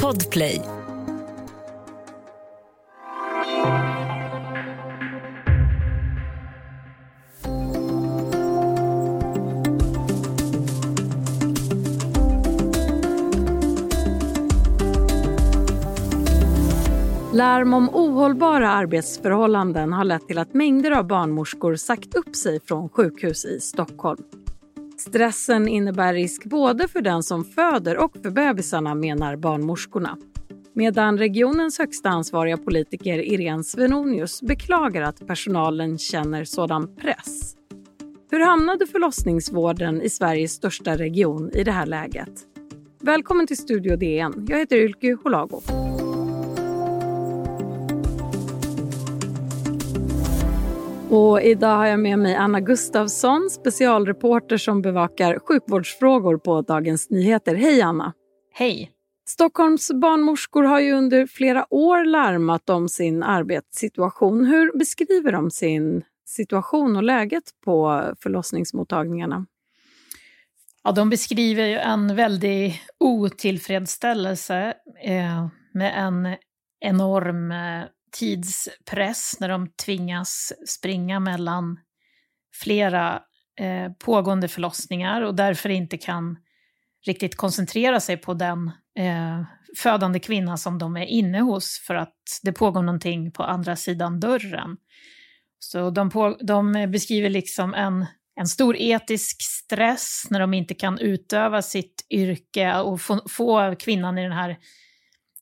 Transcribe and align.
Podplay. 0.00 0.62
Larm 17.32 17.74
om 17.74 17.88
ohållbara 17.92 18.70
arbetsförhållanden 18.70 19.92
har 19.92 20.04
lett 20.04 20.26
till 20.26 20.38
att 20.38 20.54
mängder 20.54 20.90
av 20.90 21.06
barnmorskor 21.06 21.76
sagt 21.76 22.14
upp 22.14 22.36
sig 22.36 22.60
från 22.60 22.88
sjukhus 22.88 23.44
i 23.44 23.60
Stockholm. 23.60 24.41
Stressen 25.06 25.68
innebär 25.68 26.14
risk 26.14 26.44
både 26.44 26.88
för 26.88 27.02
den 27.02 27.22
som 27.22 27.44
föder 27.44 27.96
och 27.96 28.16
för 28.22 28.30
bebisarna, 28.30 28.94
menar 28.94 29.36
barnmorskorna. 29.36 30.18
Medan 30.74 31.18
regionens 31.18 31.78
högsta 31.78 32.08
ansvariga 32.08 32.56
politiker 32.56 33.18
Irene 33.18 33.64
Svenonius 33.64 34.42
beklagar 34.42 35.02
att 35.02 35.26
personalen 35.26 35.98
känner 35.98 36.44
sådan 36.44 36.96
press. 36.96 37.56
Hur 38.30 38.40
hamnade 38.40 38.86
förlossningsvården 38.86 40.02
i 40.02 40.10
Sveriges 40.10 40.52
största 40.52 40.96
region 40.96 41.50
i 41.54 41.64
det 41.64 41.72
här 41.72 41.86
läget? 41.86 42.32
Välkommen 43.00 43.46
till 43.46 43.58
Studio 43.58 43.96
DN. 43.96 44.46
Jag 44.48 44.58
heter 44.58 44.76
Ylke 44.76 45.16
Holago. 45.22 45.62
Och 51.14 51.42
idag 51.42 51.76
har 51.76 51.86
jag 51.86 52.00
med 52.00 52.18
mig 52.18 52.34
Anna 52.34 52.60
Gustafsson, 52.60 53.50
specialreporter 53.50 54.56
som 54.56 54.82
bevakar 54.82 55.38
sjukvårdsfrågor 55.38 56.38
på 56.38 56.62
Dagens 56.62 57.10
Nyheter. 57.10 57.54
Hej 57.54 57.82
Anna! 57.82 58.12
Hej! 58.54 58.90
Stockholms 59.28 59.90
barnmorskor 59.94 60.62
har 60.62 60.80
ju 60.80 60.92
under 60.92 61.26
flera 61.26 61.74
år 61.74 62.04
larmat 62.04 62.70
om 62.70 62.88
sin 62.88 63.22
arbetssituation. 63.22 64.44
Hur 64.44 64.78
beskriver 64.78 65.32
de 65.32 65.50
sin 65.50 66.04
situation 66.26 66.96
och 66.96 67.02
läget 67.02 67.44
på 67.64 68.04
förlossningsmottagningarna? 68.22 69.46
Ja, 70.84 70.92
de 70.92 71.10
beskriver 71.10 71.66
ju 71.66 71.76
en 71.76 72.16
väldig 72.16 72.80
otillfredsställelse 73.00 74.74
eh, 75.04 75.46
med 75.72 75.92
en 75.96 76.36
enorm 76.80 77.52
eh, 77.52 77.84
tidspress 78.12 79.36
när 79.40 79.48
de 79.48 79.68
tvingas 79.84 80.52
springa 80.66 81.20
mellan 81.20 81.78
flera 82.54 83.22
eh, 83.60 83.92
pågående 83.92 84.48
förlossningar 84.48 85.22
och 85.22 85.34
därför 85.34 85.68
inte 85.68 85.98
kan 85.98 86.38
riktigt 87.06 87.36
koncentrera 87.36 88.00
sig 88.00 88.16
på 88.16 88.34
den 88.34 88.70
eh, 88.98 89.42
födande 89.78 90.20
kvinna 90.20 90.56
som 90.56 90.78
de 90.78 90.96
är 90.96 91.06
inne 91.06 91.40
hos 91.40 91.84
för 91.86 91.94
att 91.94 92.40
det 92.42 92.52
pågår 92.52 92.82
någonting 92.82 93.32
på 93.32 93.42
andra 93.42 93.76
sidan 93.76 94.20
dörren. 94.20 94.76
Så 95.58 95.90
de, 95.90 96.10
på, 96.10 96.36
de 96.40 96.88
beskriver 96.92 97.30
liksom 97.30 97.74
en, 97.74 98.06
en 98.36 98.46
stor 98.46 98.76
etisk 98.76 99.42
stress 99.42 100.26
när 100.30 100.40
de 100.40 100.54
inte 100.54 100.74
kan 100.74 100.98
utöva 100.98 101.62
sitt 101.62 102.06
yrke 102.10 102.80
och 102.80 103.00
få, 103.00 103.20
få 103.28 103.76
kvinnan 103.78 104.18
i 104.18 104.22
den 104.22 104.32
här 104.32 104.58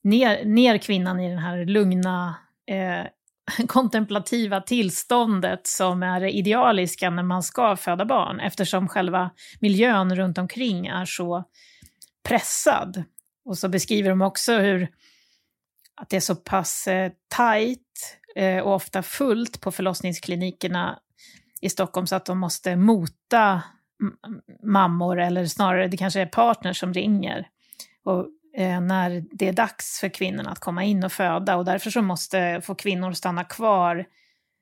ner, 0.03 0.45
ner 0.45 0.77
kvinnan 0.77 1.19
i 1.19 1.29
den 1.29 1.37
här 1.37 1.65
lugna 1.65 2.35
eh, 2.67 3.05
kontemplativa 3.67 4.61
tillståndet 4.61 5.67
som 5.67 6.03
är 6.03 6.19
det 6.19 6.31
idealiska 6.31 7.09
när 7.09 7.23
man 7.23 7.43
ska 7.43 7.75
föda 7.75 8.05
barn 8.05 8.39
eftersom 8.39 8.87
själva 8.87 9.29
miljön 9.59 10.15
runt 10.15 10.37
omkring 10.37 10.87
är 10.87 11.05
så 11.05 11.43
pressad. 12.27 13.03
Och 13.45 13.57
så 13.57 13.69
beskriver 13.69 14.09
de 14.09 14.21
också 14.21 14.53
hur 14.53 14.87
att 16.01 16.09
det 16.09 16.15
är 16.15 16.21
så 16.21 16.35
pass 16.35 16.87
eh, 16.87 17.11
tajt 17.27 18.17
eh, 18.35 18.59
och 18.59 18.73
ofta 18.73 19.03
fullt 19.03 19.61
på 19.61 19.71
förlossningsklinikerna 19.71 20.99
i 21.61 21.69
Stockholm 21.69 22.07
så 22.07 22.15
att 22.15 22.25
de 22.25 22.39
måste 22.39 22.75
mota 22.75 23.63
mammor 24.63 25.19
eller 25.19 25.45
snarare 25.45 25.87
det 25.87 25.97
kanske 25.97 26.21
är 26.21 26.25
partners 26.25 26.79
som 26.79 26.93
ringer 26.93 27.47
och 28.03 28.27
Eh, 28.57 28.81
när 28.81 29.23
det 29.31 29.47
är 29.47 29.53
dags 29.53 29.99
för 29.99 30.09
kvinnorna 30.09 30.49
att 30.51 30.59
komma 30.59 30.83
in 30.83 31.03
och 31.03 31.11
föda 31.11 31.55
och 31.55 31.65
därför 31.65 31.89
så 31.89 32.01
måste 32.01 32.61
få 32.63 32.75
kvinnor 32.75 33.11
stanna 33.11 33.43
kvar 33.43 34.05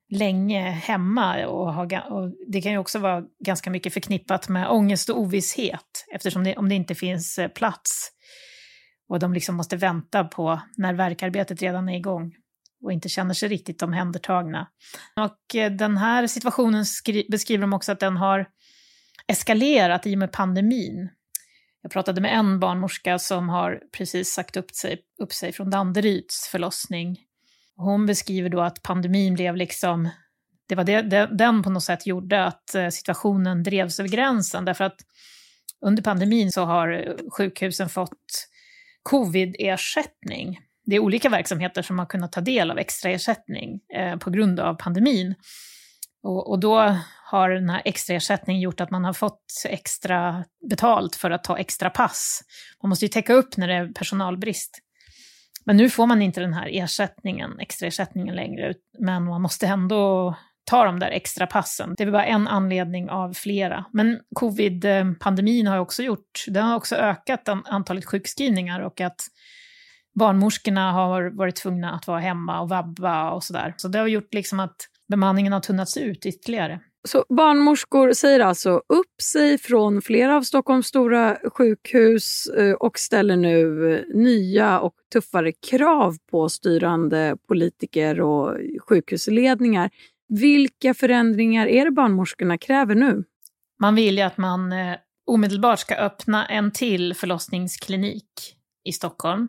länge 0.10 0.70
hemma 0.70 1.48
och, 1.48 1.74
ha, 1.74 2.02
och 2.02 2.34
det 2.48 2.62
kan 2.62 2.72
ju 2.72 2.78
också 2.78 3.00
vara 3.00 3.24
ganska 3.46 3.70
mycket 3.70 3.94
förknippat 3.94 4.50
med 4.50 4.70
ångest 4.70 5.10
och 5.10 5.20
ovisshet 5.20 6.06
eftersom 6.14 6.44
det, 6.44 6.56
om 6.56 6.70
det 6.70 6.76
inte 6.76 6.96
finns 6.96 7.40
eh, 7.40 7.48
plats 7.48 8.12
och 9.10 9.20
de 9.20 9.34
liksom 9.34 9.56
måste 9.56 9.76
vänta 9.76 10.24
på 10.24 10.62
när 10.78 10.94
verkarbetet 10.94 11.62
redan 11.62 11.90
är 11.90 11.98
igång 11.98 12.34
och 12.84 12.92
inte 12.92 13.10
känner 13.10 13.34
sig 13.34 13.50
riktigt 13.50 13.82
omhändertagna. 13.82 14.68
Och 15.16 15.56
eh, 15.56 15.72
den 15.72 15.98
här 15.98 16.28
situationen 16.28 16.86
beskriver 17.30 17.62
de 17.62 17.74
också 17.74 17.92
att 17.92 18.00
den 18.00 18.18
har 18.18 18.46
eskalerat 19.28 20.08
i 20.08 20.16
och 20.16 20.20
med 20.20 20.32
pandemin. 20.32 21.10
Jag 21.82 21.92
pratade 21.92 22.22
med 22.22 22.34
en 22.34 22.60
barnmorska 22.60 23.20
som 23.20 23.50
har 23.50 23.82
precis 23.98 24.34
sagt 24.34 24.58
upp 24.58 24.72
sig, 24.72 25.02
upp 25.22 25.34
sig 25.34 25.52
från 25.52 25.70
Danderyds 25.70 26.48
förlossning. 26.52 27.18
Hon 27.76 28.06
beskriver 28.06 28.50
då 28.50 28.62
att 28.62 28.84
pandemin 28.84 29.34
blev 29.34 29.56
liksom, 29.56 30.10
det 30.68 30.76
var 30.76 30.84
det, 30.84 31.02
det, 31.02 31.30
den 31.32 31.64
på 31.64 31.70
något 31.70 31.84
sätt 31.84 32.08
gjorde 32.08 32.46
att 32.46 32.76
eh, 32.76 32.90
situationen 32.90 33.64
drevs 33.64 34.00
över 34.00 34.10
gränsen. 34.10 34.66
Därför 34.66 34.84
att 34.84 34.98
under 35.86 36.04
pandemin 36.04 36.52
så 36.52 36.66
har 36.66 37.16
sjukhusen 37.38 37.90
fått 37.90 38.50
covid-ersättning. 39.04 40.60
Det 40.86 40.96
är 40.96 41.00
olika 41.00 41.30
verksamheter 41.30 41.82
som 41.82 42.00
har 42.00 42.06
kunnat 42.06 42.32
ta 42.32 42.42
del 42.42 42.72
av 42.72 42.78
extraersättning 42.78 43.80
eh, 43.96 44.18
på 44.18 44.30
grund 44.30 44.60
av 44.60 44.74
pandemin. 44.74 45.36
Och, 46.24 46.50
och 46.50 46.60
då 46.60 46.98
har 47.32 47.50
den 47.50 47.70
här 47.70 47.82
extraersättningen 47.86 48.62
gjort 48.62 48.82
att 48.82 48.92
man 48.92 49.06
har 49.06 49.14
fått 49.14 49.44
extra 49.66 50.44
betalt 50.70 51.16
för 51.16 51.32
att 51.32 51.44
ta 51.44 51.58
extra 51.58 51.90
pass. 51.90 52.42
Man 52.84 52.90
måste 52.90 53.06
ju 53.06 53.10
täcka 53.10 53.34
upp 53.34 53.58
när 53.58 53.68
det 53.68 53.74
är 53.74 53.88
personalbrist. 53.88 54.80
Men 55.66 55.78
nu 55.78 55.90
får 55.90 56.08
man 56.08 56.22
inte 56.22 56.42
den 56.42 56.54
här 56.54 56.70
ersättningen, 56.72 57.60
extraersättningen 57.60 58.36
längre, 58.36 58.74
men 59.00 59.24
man 59.24 59.42
måste 59.42 59.68
ändå 59.68 60.36
ta 60.70 60.86
de 60.86 61.00
där 61.00 61.12
extra 61.12 61.48
passen. 61.48 61.94
Det 61.98 62.04
är 62.04 62.12
bara 62.12 62.26
en 62.26 62.48
anledning 62.48 63.10
av 63.10 63.34
flera. 63.34 63.86
Men 63.94 64.20
covid-pandemin 64.36 65.68
har 65.68 65.78
också 65.78 66.04
gjort, 66.04 66.46
den 66.48 66.66
har 66.66 66.76
också 66.76 66.96
ökat 66.96 67.50
antalet 67.50 68.06
sjukskrivningar 68.06 68.80
och 68.80 69.02
att 69.02 69.22
barnmorskorna 70.20 70.92
har 70.92 71.38
varit 71.38 71.56
tvungna 71.56 71.92
att 71.92 72.08
vara 72.08 72.20
hemma 72.20 72.62
och 72.62 72.70
vabba 72.70 73.32
och 73.32 73.44
sådär. 73.44 73.74
Så 73.78 73.88
det 73.88 74.00
har 74.00 74.08
gjort 74.08 74.34
liksom 74.34 74.60
att 74.60 74.76
bemanningen 75.10 75.54
har 75.54 75.60
tunnats 75.60 75.98
ut 75.98 76.26
ytterligare. 76.26 76.80
Så 77.08 77.26
barnmorskor 77.30 78.14
säger 78.14 78.40
alltså 78.40 78.70
upp 78.70 79.22
sig 79.22 79.58
från 79.58 80.02
flera 80.02 80.36
av 80.36 80.42
Stockholms 80.42 80.88
stora 80.88 81.38
sjukhus 81.54 82.48
eh, 82.48 82.74
och 82.74 83.00
ställer 83.00 83.36
nu 83.36 83.94
eh, 83.96 84.02
nya 84.16 84.80
och 84.80 84.94
tuffare 85.14 85.52
krav 85.52 86.18
på 86.32 86.50
styrande 86.50 87.38
politiker 87.48 88.22
och 88.22 88.58
sjukhusledningar. 88.88 89.90
Vilka 90.30 90.94
förändringar 90.94 91.68
är 91.68 91.86
det 91.86 91.92
barnmorskorna 91.92 92.58
kräver 92.58 92.96
nu? 92.96 93.24
Man 93.80 93.96
vill 93.96 94.18
ju 94.18 94.24
att 94.24 94.38
man 94.38 94.72
eh, 94.72 94.96
omedelbart 95.28 95.80
ska 95.80 95.96
öppna 95.96 96.46
en 96.46 96.72
till 96.72 97.14
förlossningsklinik 97.14 98.56
i 98.86 98.94
Stockholm. 98.94 99.48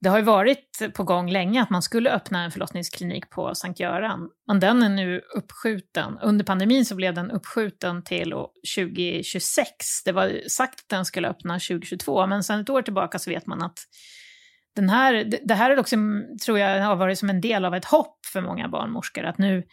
Det 0.00 0.08
har 0.08 0.18
ju 0.18 0.24
varit 0.24 0.94
på 0.94 1.04
gång 1.04 1.30
länge 1.30 1.62
att 1.62 1.70
man 1.70 1.82
skulle 1.82 2.10
öppna 2.10 2.44
en 2.44 2.50
förlossningsklinik 2.50 3.30
på 3.30 3.54
Sankt 3.54 3.80
Göran, 3.80 4.30
men 4.46 4.60
den 4.60 4.82
är 4.82 4.88
nu 4.88 5.20
uppskjuten. 5.36 6.18
Under 6.22 6.44
pandemin 6.44 6.84
så 6.84 6.94
blev 6.94 7.14
den 7.14 7.30
uppskjuten 7.30 8.02
till 8.02 8.34
2026. 8.76 9.76
Det 10.04 10.12
var 10.12 10.48
sagt 10.48 10.80
att 10.80 10.88
den 10.88 11.04
skulle 11.04 11.28
öppna 11.28 11.54
2022, 11.54 12.26
men 12.26 12.44
sedan 12.44 12.60
ett 12.60 12.70
år 12.70 12.82
tillbaka 12.82 13.18
så 13.18 13.30
vet 13.30 13.46
man 13.46 13.62
att 13.62 13.78
den 14.76 14.88
här, 14.88 15.32
det 15.44 15.54
här 15.54 15.70
är 15.70 15.78
också, 15.78 15.96
tror 16.44 16.58
jag 16.58 16.82
har 16.82 16.96
varit 16.96 17.18
som 17.18 17.30
en 17.30 17.40
del 17.40 17.64
av 17.64 17.74
ett 17.74 17.84
hopp 17.84 18.26
för 18.32 18.40
många 18.40 18.68
barnmorskor, 18.68 19.24
att 19.24 19.38
nu, 19.38 19.64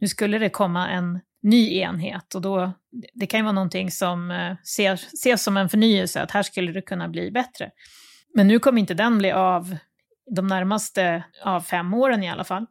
nu 0.00 0.08
skulle 0.08 0.38
det 0.38 0.50
komma 0.50 0.88
en 0.88 1.20
ny 1.42 1.78
enhet 1.78 2.34
och 2.34 2.42
då, 2.42 2.72
det 3.14 3.26
kan 3.26 3.40
ju 3.40 3.44
vara 3.44 3.52
någonting 3.52 3.90
som 3.90 4.30
eh, 4.30 4.52
ses, 4.62 5.12
ses 5.12 5.44
som 5.44 5.56
en 5.56 5.68
förnyelse, 5.68 6.22
att 6.22 6.30
här 6.30 6.42
skulle 6.42 6.72
det 6.72 6.82
kunna 6.82 7.08
bli 7.08 7.30
bättre. 7.30 7.70
Men 8.34 8.48
nu 8.48 8.58
kommer 8.58 8.80
inte 8.80 8.94
den 8.94 9.18
bli 9.18 9.32
av 9.32 9.76
de 10.36 10.46
närmaste 10.46 11.24
ja, 11.44 11.60
fem 11.60 11.94
åren 11.94 12.22
i 12.22 12.30
alla 12.30 12.44
fall. 12.44 12.66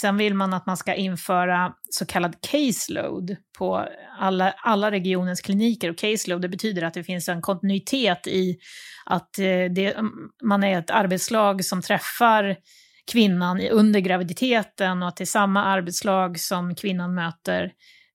Sen 0.00 0.16
vill 0.16 0.34
man 0.34 0.54
att 0.54 0.66
man 0.66 0.76
ska 0.76 0.94
införa 0.94 1.72
så 1.90 2.06
kallad 2.06 2.36
caseload 2.50 3.36
på 3.58 3.88
alla, 4.18 4.50
alla 4.50 4.90
regionens 4.90 5.40
kliniker. 5.40 5.90
Och 5.90 5.98
caseload 5.98 6.42
det 6.42 6.48
betyder 6.48 6.82
att 6.82 6.94
det 6.94 7.04
finns 7.04 7.28
en 7.28 7.42
kontinuitet 7.42 8.26
i 8.26 8.58
att 9.04 9.38
eh, 9.38 9.72
det, 9.74 9.96
man 10.42 10.64
är 10.64 10.78
ett 10.78 10.90
arbetslag 10.90 11.64
som 11.64 11.82
träffar 11.82 12.56
kvinnan 13.12 13.60
under 13.60 14.00
graviditeten 14.00 15.02
och 15.02 15.08
att 15.08 15.16
det 15.16 15.24
är 15.24 15.26
samma 15.26 15.64
arbetslag 15.64 16.40
som 16.40 16.74
kvinnan 16.74 17.14
möter 17.14 17.72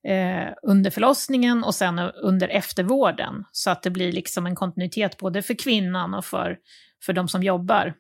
eh, 0.07 0.53
under 0.63 0.91
förlossningen 0.91 1.63
och 1.63 1.75
sen 1.75 1.99
under 1.99 2.47
eftervården. 2.47 3.43
Så 3.51 3.69
att 3.69 3.83
det 3.83 3.89
blir 3.89 4.11
liksom 4.11 4.45
en 4.45 4.55
kontinuitet 4.55 5.17
både 5.17 5.41
för 5.41 5.53
kvinnan 5.53 6.13
och 6.13 6.25
för, 6.25 6.57
för 7.05 7.13
de 7.13 7.27
som 7.27 7.43
jobbar. 7.43 7.93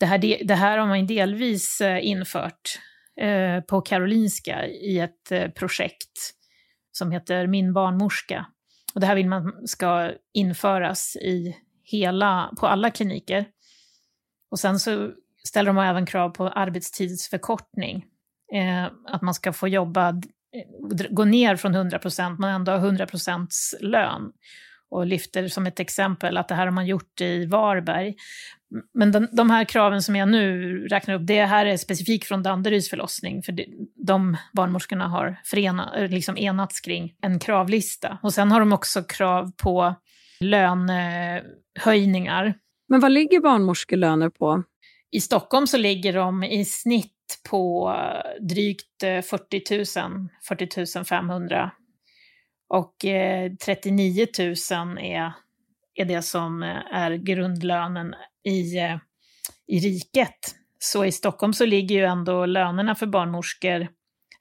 Det 0.00 0.06
här, 0.06 0.18
det 0.44 0.54
här 0.54 0.78
har 0.78 0.86
man 0.86 1.06
delvis 1.06 1.80
eh, 1.80 2.06
infört 2.06 2.78
eh, 3.20 3.60
på 3.60 3.80
Karolinska 3.80 4.66
i 4.66 4.98
ett 4.98 5.32
eh, 5.32 5.48
projekt 5.48 6.34
som 6.92 7.10
heter 7.10 7.46
Min 7.46 7.72
barnmorska. 7.72 8.46
Och 8.94 9.00
det 9.00 9.06
här 9.06 9.14
vill 9.14 9.28
man 9.28 9.66
ska 9.66 10.12
införas 10.32 11.16
i 11.16 11.56
hela, 11.82 12.54
på 12.60 12.66
alla 12.66 12.90
kliniker. 12.90 13.46
Och 14.50 14.58
sen 14.58 14.80
så 14.80 15.10
ställer 15.46 15.72
de 15.72 15.78
även 15.78 16.06
krav 16.06 16.30
på 16.30 16.48
arbetstidsförkortning. 16.48 18.04
Eh, 18.54 18.84
att 19.06 19.22
man 19.22 19.34
ska 19.34 19.52
få 19.52 19.68
jobba, 19.68 20.22
gå 21.10 21.24
ner 21.24 21.56
från 21.56 21.74
100 21.74 21.98
procent 21.98 22.38
men 22.38 22.50
ändå 22.50 22.72
ha 22.72 22.78
100 22.78 23.06
procents 23.06 23.74
lön. 23.80 24.32
Och 24.90 25.06
lyfter 25.06 25.48
som 25.48 25.66
ett 25.66 25.80
exempel 25.80 26.36
att 26.36 26.48
det 26.48 26.54
här 26.54 26.66
har 26.66 26.72
man 26.72 26.86
gjort 26.86 27.20
i 27.20 27.46
Varberg. 27.46 28.14
Men 28.94 29.12
den, 29.12 29.28
de 29.32 29.50
här 29.50 29.64
kraven 29.64 30.02
som 30.02 30.16
jag 30.16 30.28
nu 30.28 30.78
räknar 30.88 31.14
upp, 31.14 31.26
det 31.26 31.44
här 31.44 31.66
är 31.66 31.76
specifikt 31.76 32.28
från 32.28 32.42
Danderyds 32.42 32.90
förlossning, 32.90 33.42
för 33.42 33.52
det, 33.52 33.66
de 34.06 34.36
barnmorskorna 34.52 35.08
har 35.08 35.40
förena, 35.44 36.06
liksom 36.10 36.38
enats 36.38 36.80
kring 36.80 37.14
en 37.22 37.38
kravlista. 37.38 38.18
Och 38.22 38.34
sen 38.34 38.52
har 38.52 38.60
de 38.60 38.72
också 38.72 39.02
krav 39.02 39.52
på 39.56 39.94
lönehöjningar. 40.40 42.54
Men 42.88 43.00
vad 43.00 43.12
ligger 43.12 43.40
barnmorskelöner 43.40 44.28
på? 44.28 44.62
I 45.10 45.20
Stockholm 45.20 45.66
så 45.66 45.76
ligger 45.76 46.12
de 46.12 46.44
i 46.44 46.64
snitt 46.64 47.23
på 47.42 47.92
drygt 48.40 49.00
40 49.00 50.00
000, 50.00 50.28
40 50.48 51.04
500. 51.04 51.70
Och 52.68 53.04
eh, 53.04 53.52
39 53.64 54.26
000 54.38 54.48
är, 54.98 55.32
är 55.94 56.04
det 56.04 56.22
som 56.22 56.62
är 56.92 57.14
grundlönen 57.14 58.14
i, 58.44 58.78
eh, 58.78 58.96
i 59.66 59.78
riket. 59.78 60.54
Så 60.78 61.04
i 61.04 61.12
Stockholm 61.12 61.52
så 61.52 61.66
ligger 61.66 61.96
ju 61.96 62.04
ändå 62.04 62.46
lönerna 62.46 62.94
för 62.94 63.06
barnmorskor 63.06 63.88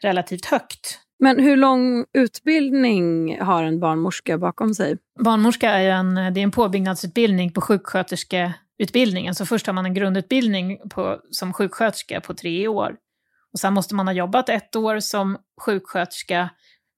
relativt 0.01 0.45
högt. 0.45 0.99
Men 1.19 1.39
hur 1.39 1.57
lång 1.57 2.05
utbildning 2.13 3.39
har 3.41 3.63
en 3.63 3.79
barnmorska 3.79 4.37
bakom 4.37 4.73
sig? 4.73 4.97
Barnmorska 5.23 5.69
är 5.69 5.89
en, 5.89 6.15
det 6.15 6.39
är 6.39 6.43
en 6.43 6.51
påbyggnadsutbildning 6.51 7.53
på 7.53 7.61
utbildningen. 8.77 9.35
Så 9.35 9.45
först 9.45 9.67
har 9.67 9.73
man 9.73 9.85
en 9.85 9.93
grundutbildning 9.93 10.79
på, 10.89 11.19
som 11.31 11.53
sjuksköterska 11.53 12.21
på 12.21 12.33
tre 12.33 12.67
år. 12.67 12.95
Och 13.53 13.59
sen 13.59 13.73
måste 13.73 13.95
man 13.95 14.07
ha 14.07 14.13
jobbat 14.13 14.49
ett 14.49 14.75
år 14.75 14.99
som 14.99 15.37
sjuksköterska 15.61 16.49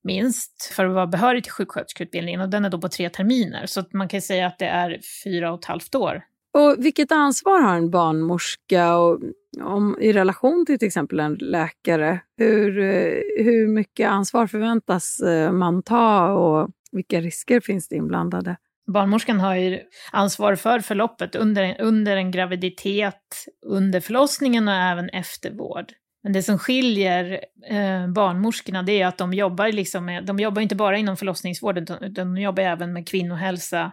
minst 0.03 0.71
för 0.75 0.85
att 0.85 0.93
vara 0.93 1.07
behörig 1.07 1.43
till 1.43 1.51
sjuksköterskeutbildningen 1.51 2.41
och 2.41 2.49
den 2.49 2.65
är 2.65 2.69
då 2.69 2.81
på 2.81 2.89
tre 2.89 3.09
terminer. 3.09 3.65
Så 3.65 3.83
man 3.93 4.07
kan 4.07 4.21
säga 4.21 4.47
att 4.47 4.59
det 4.59 4.65
är 4.65 4.99
fyra 5.23 5.53
och 5.53 5.59
ett 5.59 5.65
halvt 5.65 5.95
år 5.95 6.23
och 6.55 6.75
vilket 6.77 7.11
ansvar 7.11 7.61
har 7.61 7.75
en 7.75 7.89
barnmorska 7.89 8.97
och, 8.97 9.19
om, 9.61 9.97
i 10.01 10.13
relation 10.13 10.65
till 10.65 10.79
till 10.79 10.85
exempel 10.85 11.19
en 11.19 11.33
läkare? 11.33 12.19
Hur, 12.37 12.79
eh, 12.79 13.43
hur 13.43 13.67
mycket 13.67 14.09
ansvar 14.09 14.47
förväntas 14.47 15.19
eh, 15.19 15.51
man 15.51 15.83
ta 15.83 16.31
och 16.31 16.69
vilka 16.91 17.21
risker 17.21 17.59
finns 17.59 17.87
det 17.87 17.95
inblandade? 17.95 18.57
Barnmorskan 18.87 19.39
har 19.39 19.55
ju 19.55 19.79
ansvar 20.11 20.55
för 20.55 20.79
förloppet 20.79 21.35
under, 21.35 21.81
under 21.81 22.17
en 22.17 22.31
graviditet, 22.31 23.45
under 23.65 23.99
förlossningen 23.99 24.67
och 24.67 24.73
även 24.73 25.09
eftervård. 25.09 25.85
Men 26.23 26.33
det 26.33 26.43
som 26.43 26.59
skiljer 26.59 27.31
eh, 27.69 28.07
barnmorskorna 28.07 28.83
det 28.83 29.01
är 29.01 29.07
att 29.07 29.17
de 29.17 29.33
jobbar, 29.33 29.71
liksom 29.71 30.05
med, 30.05 30.25
de 30.25 30.39
jobbar 30.39 30.61
inte 30.61 30.75
bara 30.75 30.97
inom 30.97 31.17
förlossningsvården 31.17 31.83
utan 31.83 32.13
de 32.13 32.37
jobbar 32.37 32.63
även 32.63 32.93
med 32.93 33.07
kvinnohälsa 33.07 33.91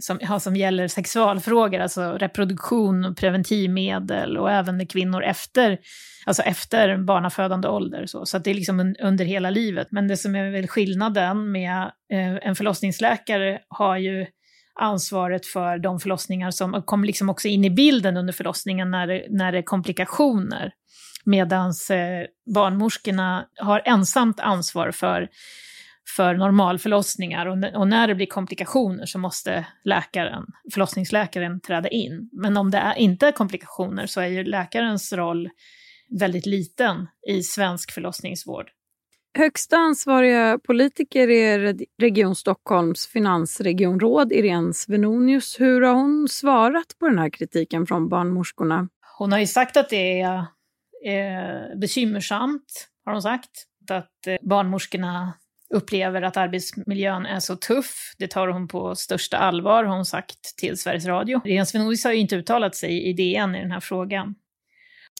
som, 0.00 0.18
ja, 0.22 0.40
som 0.40 0.56
gäller 0.56 0.88
sexualfrågor, 0.88 1.80
alltså 1.80 2.12
reproduktion, 2.12 3.04
och 3.04 3.16
preventivmedel 3.16 4.36
och 4.36 4.50
även 4.50 4.76
med 4.76 4.90
kvinnor 4.90 5.22
efter, 5.22 5.78
alltså 6.26 6.42
efter 6.42 6.96
barnafödande 6.96 7.68
ålder. 7.68 8.06
Så, 8.06 8.26
så 8.26 8.38
det 8.38 8.50
är 8.50 8.54
liksom 8.54 8.94
under 9.02 9.24
hela 9.24 9.50
livet. 9.50 9.88
Men 9.90 10.08
det 10.08 10.16
som 10.16 10.34
är 10.34 10.50
väl 10.50 10.68
skillnaden 10.68 11.52
med 11.52 11.82
eh, 12.12 12.48
en 12.48 12.56
förlossningsläkare 12.56 13.58
har 13.68 13.96
ju 13.96 14.26
ansvaret 14.80 15.46
för 15.46 15.78
de 15.78 16.00
förlossningar 16.00 16.50
som 16.50 16.82
kommer 16.82 17.06
liksom 17.06 17.30
också 17.30 17.48
in 17.48 17.64
i 17.64 17.70
bilden 17.70 18.16
under 18.16 18.32
förlossningen 18.32 18.90
när 18.90 19.06
det, 19.06 19.26
när 19.30 19.52
det 19.52 19.58
är 19.58 19.62
komplikationer. 19.62 20.72
Medan 21.24 21.68
eh, 21.68 22.54
barnmorskorna 22.54 23.46
har 23.56 23.82
ensamt 23.84 24.40
ansvar 24.40 24.90
för 24.90 25.28
för 26.16 26.34
normalförlossningar 26.34 27.46
och, 27.46 27.80
och 27.80 27.88
när 27.88 28.08
det 28.08 28.14
blir 28.14 28.26
komplikationer 28.26 29.06
så 29.06 29.18
måste 29.18 29.66
läkaren, 29.84 30.46
förlossningsläkaren 30.74 31.60
träda 31.60 31.88
in. 31.88 32.30
Men 32.32 32.56
om 32.56 32.70
det 32.70 32.78
är, 32.78 32.94
inte 32.98 33.26
är 33.26 33.32
komplikationer 33.32 34.06
så 34.06 34.20
är 34.20 34.26
ju 34.26 34.44
läkarens 34.44 35.12
roll 35.12 35.50
väldigt 36.20 36.46
liten 36.46 37.06
i 37.28 37.42
svensk 37.42 37.92
förlossningsvård. 37.92 38.70
Högsta 39.38 39.76
ansvariga 39.76 40.58
politiker 40.66 41.30
är 41.30 41.76
Region 42.00 42.34
Stockholms 42.34 43.06
finansregionråd 43.06 44.32
Irene 44.32 44.74
Svenonius. 44.74 45.60
Hur 45.60 45.82
har 45.82 45.94
hon 45.94 46.28
svarat 46.28 46.98
på 47.00 47.08
den 47.08 47.18
här 47.18 47.30
kritiken 47.30 47.86
från 47.86 48.08
barnmorskorna? 48.08 48.88
Hon 49.18 49.32
har 49.32 49.38
ju 49.38 49.46
sagt 49.46 49.76
att 49.76 49.88
det 49.88 50.20
är 50.20 50.36
eh, 51.04 51.78
bekymmersamt, 51.80 52.88
har 53.04 53.12
hon 53.12 53.22
sagt. 53.22 53.64
Att 53.90 54.26
eh, 54.26 54.36
barnmorskorna 54.42 55.32
upplever 55.74 56.22
att 56.22 56.36
arbetsmiljön 56.36 57.26
är 57.26 57.40
så 57.40 57.56
tuff. 57.56 58.14
Det 58.18 58.28
tar 58.28 58.48
hon 58.48 58.68
på 58.68 58.94
största 58.94 59.36
allvar, 59.36 59.84
har 59.84 59.96
hon 59.96 60.04
sagt 60.04 60.56
till 60.56 60.78
Sveriges 60.78 61.06
Radio. 61.06 61.40
Irene 61.44 61.66
Svenodis 61.66 62.04
har 62.04 62.12
ju 62.12 62.18
inte 62.18 62.36
uttalat 62.36 62.74
sig 62.74 63.02
i 63.02 63.12
DN 63.12 63.54
i 63.54 63.60
den 63.60 63.70
här 63.70 63.80
frågan. 63.80 64.34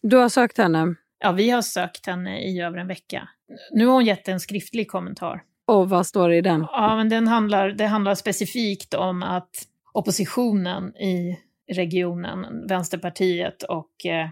Du 0.03 0.17
har 0.17 0.29
sökt 0.29 0.59
henne? 0.59 0.95
Ja, 1.21 1.33
vi 1.33 1.51
har 1.51 1.63
sökt 1.63 2.07
henne 2.07 2.41
i 2.41 2.61
över 2.61 2.79
en 2.79 2.89
vecka. 2.89 3.29
Nu 3.73 3.87
har 3.87 3.93
hon 3.93 4.05
gett 4.05 4.29
en 4.29 4.41
skriftlig 4.41 4.89
kommentar. 4.89 5.43
Och 5.67 5.89
vad 5.89 6.07
står 6.07 6.29
det 6.29 6.37
i 6.37 6.41
den? 6.41 6.61
Ja, 6.61 6.97
men 6.97 7.09
den 7.09 7.29
handlar, 7.29 7.69
det 7.69 7.87
handlar 7.87 8.15
specifikt 8.15 8.95
om 8.95 9.23
att 9.23 9.51
oppositionen 9.93 10.97
i 10.97 11.39
regionen, 11.73 12.67
Vänsterpartiet 12.69 13.63
och 13.63 14.07
eh, 14.07 14.29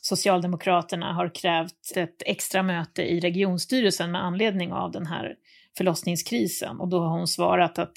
Socialdemokraterna 0.00 1.12
har 1.12 1.34
krävt 1.34 1.96
ett 1.96 2.22
extra 2.26 2.62
möte 2.62 3.02
i 3.02 3.20
regionstyrelsen 3.20 4.12
med 4.12 4.24
anledning 4.24 4.72
av 4.72 4.92
den 4.92 5.06
här 5.06 5.34
förlossningskrisen. 5.76 6.80
Och 6.80 6.88
då 6.88 7.00
har 7.00 7.18
hon 7.18 7.28
svarat 7.28 7.78
att 7.78 7.92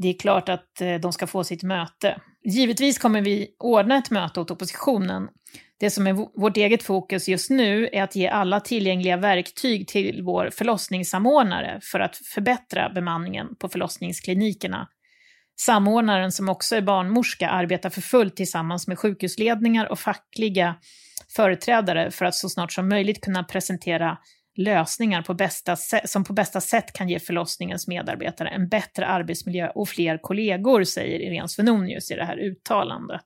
det 0.00 0.08
är 0.08 0.18
klart 0.18 0.48
att 0.48 0.80
eh, 0.80 0.94
de 0.94 1.12
ska 1.12 1.26
få 1.26 1.44
sitt 1.44 1.62
möte. 1.62 2.20
Givetvis 2.44 2.98
kommer 2.98 3.20
vi 3.20 3.48
ordna 3.58 3.98
ett 3.98 4.10
möte 4.10 4.40
åt 4.40 4.50
oppositionen. 4.50 5.28
Det 5.80 5.90
som 5.90 6.06
är 6.06 6.40
vårt 6.40 6.56
eget 6.56 6.82
fokus 6.82 7.28
just 7.28 7.50
nu 7.50 7.88
är 7.92 8.02
att 8.02 8.16
ge 8.16 8.28
alla 8.28 8.60
tillgängliga 8.60 9.16
verktyg 9.16 9.88
till 9.88 10.22
vår 10.22 10.50
förlossningssamordnare 10.52 11.80
för 11.82 12.00
att 12.00 12.16
förbättra 12.16 12.90
bemanningen 12.90 13.56
på 13.56 13.68
förlossningsklinikerna. 13.68 14.88
Samordnaren, 15.60 16.32
som 16.32 16.48
också 16.48 16.76
är 16.76 16.82
barnmorska, 16.82 17.48
arbetar 17.48 17.90
för 17.90 18.00
fullt 18.00 18.36
tillsammans 18.36 18.86
med 18.86 18.98
sjukhusledningar 18.98 19.92
och 19.92 19.98
fackliga 19.98 20.74
företrädare 21.36 22.10
för 22.10 22.24
att 22.24 22.34
så 22.34 22.48
snart 22.48 22.72
som 22.72 22.88
möjligt 22.88 23.20
kunna 23.20 23.44
presentera 23.44 24.18
lösningar 24.60 25.22
på 25.22 25.34
bästa 25.34 25.76
som 26.04 26.24
på 26.24 26.32
bästa 26.32 26.60
sätt 26.60 26.92
kan 26.92 27.08
ge 27.08 27.18
förlossningens 27.18 27.88
medarbetare 27.88 28.48
en 28.48 28.68
bättre 28.68 29.06
arbetsmiljö 29.06 29.70
och 29.74 29.88
fler 29.88 30.18
kollegor, 30.22 30.84
säger 30.84 31.20
Irene 31.20 31.48
Svenonius 31.48 32.10
i 32.10 32.14
det 32.14 32.24
här 32.24 32.38
uttalandet. 32.38 33.24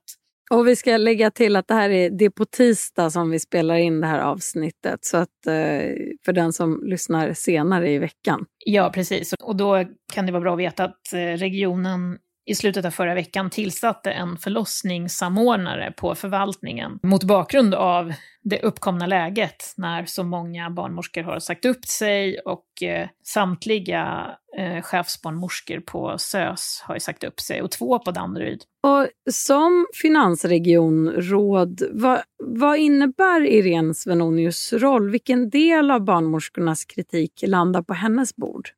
Och 0.51 0.67
vi 0.67 0.75
ska 0.75 0.97
lägga 0.97 1.31
till 1.31 1.55
att 1.55 1.67
det 1.67 1.73
här 1.73 1.89
är, 1.89 2.09
det 2.09 2.25
är 2.25 2.29
på 2.29 2.45
tisdag 2.45 3.09
som 3.09 3.29
vi 3.29 3.39
spelar 3.39 3.75
in 3.75 4.01
det 4.01 4.07
här 4.07 4.19
avsnittet. 4.19 5.05
Så 5.05 5.17
att 5.17 5.47
eh, 5.47 5.95
för 6.25 6.33
den 6.33 6.53
som 6.53 6.83
lyssnar 6.85 7.33
senare 7.33 7.91
i 7.91 7.97
veckan. 7.97 8.45
Ja, 8.65 8.91
precis. 8.93 9.33
Och 9.33 9.55
då 9.55 9.85
kan 10.13 10.25
det 10.25 10.31
vara 10.31 10.41
bra 10.41 10.53
att 10.53 10.59
veta 10.59 10.83
att 10.83 11.13
eh, 11.13 11.17
regionen 11.17 12.17
i 12.45 12.55
slutet 12.55 12.85
av 12.85 12.91
förra 12.91 13.13
veckan 13.13 13.49
tillsatte 13.49 14.11
en 14.11 14.37
förlossningssamordnare 14.37 15.93
på 15.97 16.15
förvaltningen 16.15 16.99
mot 17.03 17.23
bakgrund 17.23 17.73
av 17.73 18.13
det 18.43 18.61
uppkomna 18.61 19.07
läget 19.07 19.73
när 19.77 20.05
så 20.05 20.23
många 20.23 20.69
barnmorskor 20.69 21.23
har 21.23 21.39
sagt 21.39 21.65
upp 21.65 21.85
sig 21.85 22.39
och 22.39 22.83
eh, 22.83 23.07
samtliga 23.23 24.27
eh, 24.57 24.81
chefsbarnmorskor 24.81 25.79
på 25.79 26.17
SÖS 26.17 26.81
har 26.83 26.99
sagt 26.99 27.23
upp 27.23 27.39
sig 27.39 27.61
och 27.61 27.71
två 27.71 27.99
på 27.99 28.11
Danderyd. 28.11 28.63
Och 28.83 29.07
som 29.31 29.85
finansregionråd, 30.01 31.81
vad, 31.91 32.21
vad 32.43 32.77
innebär 32.77 33.41
Irene 33.41 33.93
Svenonius 33.93 34.73
roll? 34.73 35.09
Vilken 35.09 35.49
del 35.49 35.91
av 35.91 36.03
barnmorskornas 36.03 36.85
kritik 36.85 37.43
landar 37.47 37.81
på 37.81 37.93
hennes 37.93 38.35
bord? 38.35 38.69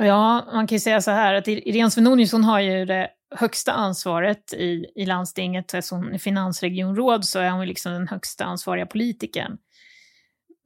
Ja, 0.00 0.48
man 0.52 0.66
kan 0.66 0.76
ju 0.76 0.80
säga 0.80 1.00
så 1.00 1.10
här 1.10 1.34
att 1.34 1.48
Irene 1.48 1.90
Svenonius 1.90 2.32
hon 2.32 2.44
har 2.44 2.60
ju 2.60 2.84
det 2.84 3.10
högsta 3.34 3.72
ansvaret 3.72 4.52
i, 4.52 4.84
i 4.94 5.06
landstinget. 5.06 5.74
Eftersom 5.74 5.98
hon 5.98 6.12
är 6.12 6.18
finansregionråd 6.18 7.24
så 7.24 7.38
är 7.38 7.50
hon 7.50 7.66
liksom 7.66 7.92
den 7.92 8.08
högsta 8.08 8.44
ansvariga 8.44 8.86
politikern. 8.86 9.58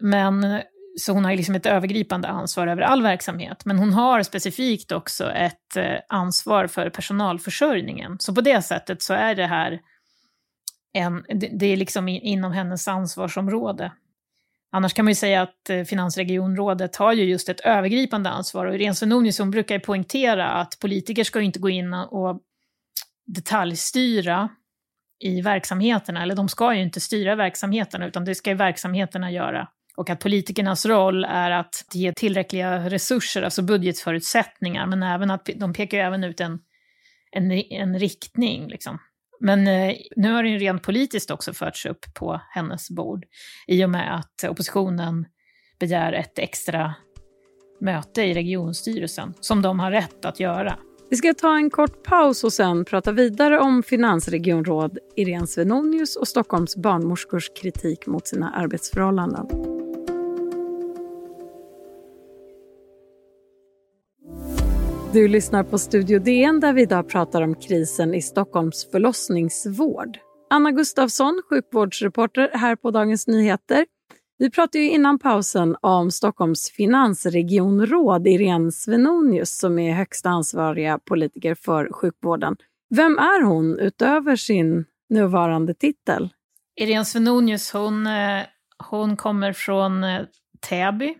Men 0.01 0.63
så 1.01 1.13
hon 1.13 1.25
har 1.25 1.37
liksom 1.37 1.55
ett 1.55 1.67
övergripande 1.67 2.29
ansvar 2.29 2.67
över 2.67 2.83
all 2.83 3.03
verksamhet. 3.03 3.65
Men 3.65 3.79
hon 3.79 3.93
har 3.93 4.23
specifikt 4.23 4.93
också 4.93 5.31
ett 5.31 5.77
eh, 5.77 5.97
ansvar 6.09 6.67
för 6.67 6.91
personalförsörjningen. 6.91 8.17
Så 8.19 8.35
på 8.35 8.41
det 8.41 8.63
sättet 8.63 9.03
så 9.03 9.15
är 9.15 9.35
det 9.35 9.47
här 9.47 9.81
en, 10.93 11.25
det 11.59 11.67
är 11.67 11.77
liksom 11.77 12.09
inom 12.09 12.53
hennes 12.53 12.89
ansvarsområde. 12.89 13.93
Annars 14.75 14.95
kan 14.95 15.05
man 15.05 15.11
ju 15.11 15.15
säga 15.15 15.43
att 15.43 15.71
eh, 15.71 15.83
Finansregionrådet 15.83 16.97
har 16.97 17.13
ju 17.13 17.25
just 17.25 17.49
ett 17.49 17.61
övergripande 17.61 18.31
ansvar. 18.31 18.67
Och 18.67 18.75
Irene 18.75 18.95
Svenonius 18.95 19.41
brukar 19.41 19.75
ju 19.75 19.81
poängtera 19.81 20.49
att 20.49 20.79
politiker 20.81 21.25
ska 21.25 21.41
inte 21.41 21.59
gå 21.59 21.71
in 21.71 21.95
och 21.95 22.41
detaljstyra 23.27 24.49
i 25.25 25.41
verksamheterna, 25.41 26.23
eller 26.23 26.35
de 26.35 26.49
ska 26.49 26.75
ju 26.75 26.83
inte 26.83 27.01
styra 27.01 27.35
verksamheterna, 27.35 28.07
utan 28.07 28.25
det 28.25 28.35
ska 28.35 28.51
ju 28.51 28.57
verksamheterna 28.57 29.31
göra. 29.31 29.69
Och 29.97 30.11
att 30.11 30.21
politikernas 30.21 30.87
roll 30.87 31.25
är 31.25 31.51
att 31.51 31.85
ge 31.93 32.13
tillräckliga 32.13 32.91
resurser, 32.91 33.43
alltså 33.43 33.63
budgetförutsättningar, 33.63 34.87
men 34.87 35.03
även 35.03 35.31
att 35.31 35.49
de 35.57 35.73
pekar 35.73 35.99
ju 35.99 36.05
även 36.05 36.25
ut 36.25 36.41
en, 36.41 36.59
en, 37.31 37.53
en 37.53 37.99
riktning. 37.99 38.69
Liksom. 38.69 38.99
Men 39.43 39.67
eh, 39.67 39.97
nu 40.17 40.33
har 40.33 40.43
det 40.43 40.49
ju 40.49 40.59
rent 40.59 40.83
politiskt 40.83 41.31
också 41.31 41.53
förts 41.53 41.87
upp 41.87 42.15
på 42.15 42.41
hennes 42.51 42.91
bord 42.91 43.25
i 43.67 43.85
och 43.85 43.91
med 43.91 44.17
att 44.17 44.51
oppositionen 44.51 45.27
begär 45.81 46.13
ett 46.13 46.39
extra 46.39 46.95
möte 47.81 48.23
i 48.23 48.35
regionstyrelsen, 48.35 49.35
som 49.41 49.63
de 49.63 49.81
har 49.81 49.91
rätt 49.91 50.25
att 50.25 50.41
göra. 50.41 50.79
Vi 51.11 51.17
ska 51.17 51.35
ta 51.35 51.57
en 51.57 51.71
kort 51.71 52.03
paus 52.05 52.45
och 52.45 52.53
sen 52.53 52.85
prata 52.85 53.13
vidare 53.13 53.61
om 53.61 53.83
finansregionråd 53.83 54.99
Irene 55.17 55.47
Svenonius 55.47 56.17
och 56.17 56.29
Stockholms 56.29 56.77
barnmorskors 56.77 57.51
kritik 57.63 58.07
mot 58.07 58.27
sina 58.27 58.51
arbetsförhållanden. 58.51 59.47
Du 65.13 65.29
lyssnar 65.29 65.65
på 65.65 65.79
Studio 65.79 66.19
DN 66.19 66.61
där 66.61 66.73
vi 66.73 66.83
idag 66.83 67.09
pratar 67.09 67.43
om 67.43 67.55
krisen 67.55 68.15
i 68.15 68.23
Stockholms 68.23 68.91
förlossningsvård. 68.91 70.19
Anna 70.51 70.71
Gustafsson, 70.71 71.43
sjukvårdsreporter 71.51 72.51
här 72.55 72.77
på 72.77 72.91
Dagens 72.91 73.27
Nyheter. 73.27 73.87
Vi 74.39 74.51
pratade 74.51 74.85
ju 74.85 74.91
innan 74.91 75.19
pausen 75.19 75.77
om 75.81 76.11
Stockholms 76.11 76.71
finansregionråd 76.71 78.27
Irene 78.27 78.73
Svenonius 78.73 79.59
som 79.59 79.79
är 79.79 79.95
högsta 79.95 80.29
ansvariga 80.29 80.99
politiker 80.99 81.55
för 81.55 81.93
sjukvården. 81.93 82.57
Vem 82.91 83.19
är 83.19 83.43
hon 83.43 83.79
utöver 83.79 84.37
sin 84.37 84.85
nuvarande 85.09 85.75
titel? 85.75 86.29
Irene 86.81 87.05
Svenonius 87.05 87.73
hon, 87.73 88.07
eh, 88.07 88.43
hon 88.91 89.17
kommer 89.17 89.53
från 89.53 90.05
eh, 90.05 90.21
Täby. 90.69 91.15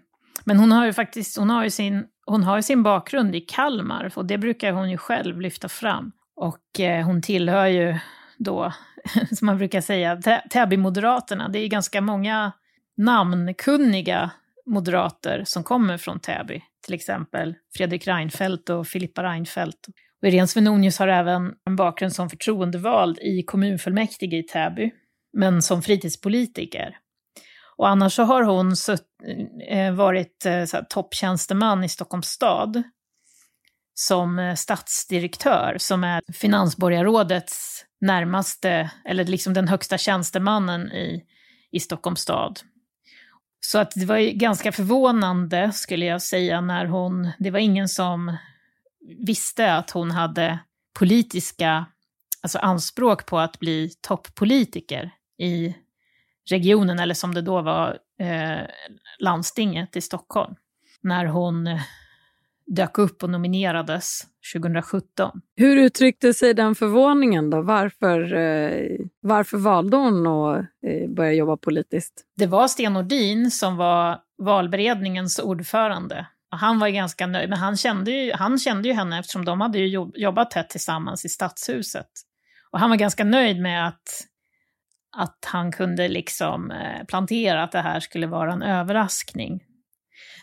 Men 0.45 0.59
hon 0.59 0.73
har 0.73 0.87
ju 0.87 0.93
faktiskt 0.93 1.39
hon 1.39 1.51
har 1.51 1.65
ju 1.65 1.71
sin 1.71 2.05
hon 2.33 2.45
har 2.45 2.61
sin 2.61 2.83
bakgrund 2.83 3.35
i 3.37 3.41
Kalmar 3.41 4.13
och 4.15 4.27
det 4.27 4.39
brukar 4.39 4.73
hon 4.73 4.91
ju 4.91 4.97
själv 4.97 5.41
lyfta 5.41 5.69
fram. 5.69 6.13
Och 6.37 6.81
eh, 6.81 7.07
hon 7.07 7.23
tillhör 7.23 7.67
ju 7.67 7.99
då, 8.39 8.73
som 9.37 9.47
man 9.47 9.59
brukar 9.59 9.81
säga, 9.81 10.17
Täby-moderaterna. 10.51 11.49
Det 11.49 11.59
är 11.59 11.69
ganska 11.69 12.01
många 12.01 12.53
namnkunniga 12.97 14.31
moderater 14.67 15.43
som 15.47 15.65
kommer 15.65 15.99
från 15.99 16.21
Täby. 16.21 16.63
Till 16.85 16.95
exempel 16.95 17.55
Fredrik 17.77 18.07
Reinfeldt 18.07 18.71
och 18.71 18.87
Filippa 18.87 19.23
Reinfeldt. 19.23 19.89
Och 20.23 20.29
Irene 20.29 20.49
Svenonius 20.49 20.99
har 20.99 21.09
även 21.09 21.55
en 21.67 21.77
bakgrund 21.77 22.13
som 22.13 22.31
förtroendevald 22.31 23.19
i 23.19 23.43
kommunfullmäktige 23.43 24.37
i 24.37 24.43
Täby, 24.43 24.91
men 25.33 25.63
som 25.63 25.83
fritidspolitiker. 25.83 26.97
Och 27.83 27.89
annars 27.89 28.15
så 28.15 28.23
har 28.23 28.43
hon 28.43 28.77
sutt, 28.77 29.07
eh, 29.69 29.93
varit 29.93 30.47
eh, 30.47 30.65
så 30.65 30.77
här, 30.77 30.85
topptjänsteman 30.85 31.85
i 31.85 31.89
Stockholms 31.89 32.27
stad 32.27 32.83
som 33.95 34.39
eh, 34.39 34.55
statsdirektör, 34.55 35.77
som 35.79 36.05
är 36.05 36.23
finansborgarrådets 36.33 37.85
närmaste, 38.01 38.91
eller 39.05 39.25
liksom 39.25 39.55
den 39.55 39.69
högsta 39.69 39.99
tjänstemannen 39.99 40.93
i, 40.93 41.25
i 41.73 41.81
Stockholms 41.81 42.21
stad. 42.21 42.61
Så 43.61 43.79
att 43.79 43.93
det 43.95 44.05
var 44.05 44.19
ganska 44.33 44.73
förvånande, 44.73 45.73
skulle 45.73 46.07
jag 46.07 46.23
säga, 46.23 46.61
när 46.61 46.87
hon... 46.87 47.31
Det 47.39 47.51
var 47.51 47.59
ingen 47.59 47.89
som 47.89 48.37
visste 49.27 49.75
att 49.75 49.91
hon 49.91 50.11
hade 50.11 50.59
politiska 50.99 51.87
alltså 52.43 52.59
anspråk 52.59 53.27
på 53.27 53.39
att 53.39 53.59
bli 53.59 53.91
toppolitiker 54.01 55.11
i 55.39 55.75
regionen, 56.51 56.99
eller 56.99 57.15
som 57.15 57.35
det 57.35 57.43
då 57.43 57.63
var, 57.63 57.99
eh, 58.21 58.67
landstinget 59.19 59.97
i 59.97 60.01
Stockholm, 60.01 60.55
när 61.01 61.25
hon 61.25 61.67
eh, 61.67 61.81
dök 62.67 62.99
upp 62.99 63.23
och 63.23 63.31
nominerades 63.31 64.21
2017. 64.55 65.41
Hur 65.57 65.77
uttryckte 65.77 66.35
sig 66.35 66.55
den 66.55 66.75
förvåningen 66.75 67.51
då? 67.51 67.63
Varför, 67.63 68.35
eh, 68.35 68.99
varför 69.21 69.59
valde 69.59 69.97
hon 69.97 70.27
att 70.27 70.59
eh, 70.87 71.11
börja 71.11 71.33
jobba 71.33 71.57
politiskt? 71.57 72.25
Det 72.37 72.47
var 72.47 72.69
Sten 72.69 72.93
Nordin 72.93 73.51
som 73.51 73.77
var 73.77 74.19
valberedningens 74.39 75.39
ordförande. 75.39 76.27
Han 76.51 76.79
var 76.79 76.89
ganska 76.89 77.27
nöjd, 77.27 77.51
men 77.51 77.59
han 77.59 77.77
kände, 77.77 78.11
ju, 78.11 78.33
han 78.33 78.59
kände 78.59 78.89
ju 78.89 78.95
henne 78.95 79.19
eftersom 79.19 79.45
de 79.45 79.61
hade 79.61 79.79
jobbat 80.15 80.51
tätt 80.51 80.71
tillsammans 80.71 81.25
i 81.25 81.29
Stadshuset. 81.29 82.11
Och 82.71 82.81
han 82.81 82.91
var 82.91 82.97
ganska 82.97 83.25
nöjd 83.25 83.61
med 83.61 83.89
att 83.89 84.03
att 85.17 85.39
han 85.47 85.73
kunde 85.73 86.09
liksom 86.09 86.71
eh, 86.71 87.05
plantera 87.09 87.63
att 87.63 87.73
det 87.73 87.81
här 87.81 88.01
skulle 88.01 88.27
vara 88.27 88.53
en 88.53 88.63
överraskning. 88.63 89.61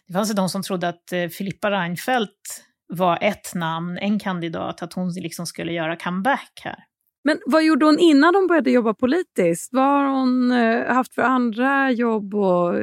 Det 0.07 0.13
fanns 0.13 0.29
ju 0.29 0.33
de 0.33 0.49
som 0.49 0.63
trodde 0.63 0.87
att 0.87 1.11
eh, 1.11 1.27
Filippa 1.27 1.71
Reinfeldt 1.71 2.63
var 2.87 3.17
ett 3.21 3.55
namn, 3.55 3.97
en 3.97 4.19
kandidat, 4.19 4.81
att 4.81 4.93
hon 4.93 5.13
liksom 5.13 5.45
skulle 5.45 5.73
göra 5.73 5.95
comeback 5.95 6.61
här. 6.63 6.77
Men 7.23 7.39
vad 7.45 7.63
gjorde 7.63 7.85
hon 7.85 7.99
innan 7.99 8.35
hon 8.35 8.47
började 8.47 8.71
jobba 8.71 8.93
politiskt? 8.93 9.69
Vad 9.71 9.83
har 9.83 10.05
hon 10.05 10.51
eh, 10.51 10.93
haft 10.93 11.13
för 11.13 11.21
andra 11.21 11.91
jobb 11.91 12.35
och 12.35 12.73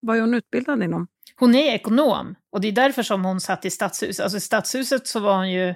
vad 0.00 0.16
är 0.16 0.20
hon 0.20 0.34
utbildad 0.34 0.82
inom? 0.82 1.06
Hon 1.36 1.54
är 1.54 1.74
ekonom 1.74 2.34
och 2.52 2.60
det 2.60 2.68
är 2.68 2.72
därför 2.72 3.02
som 3.02 3.24
hon 3.24 3.40
satt 3.40 3.64
i 3.64 3.70
stadshuset. 3.70 4.22
Alltså 4.22 4.38
i 4.38 4.40
stadshuset 4.40 5.06
så 5.06 5.20
var 5.20 5.36
hon 5.36 5.52
ju 5.52 5.74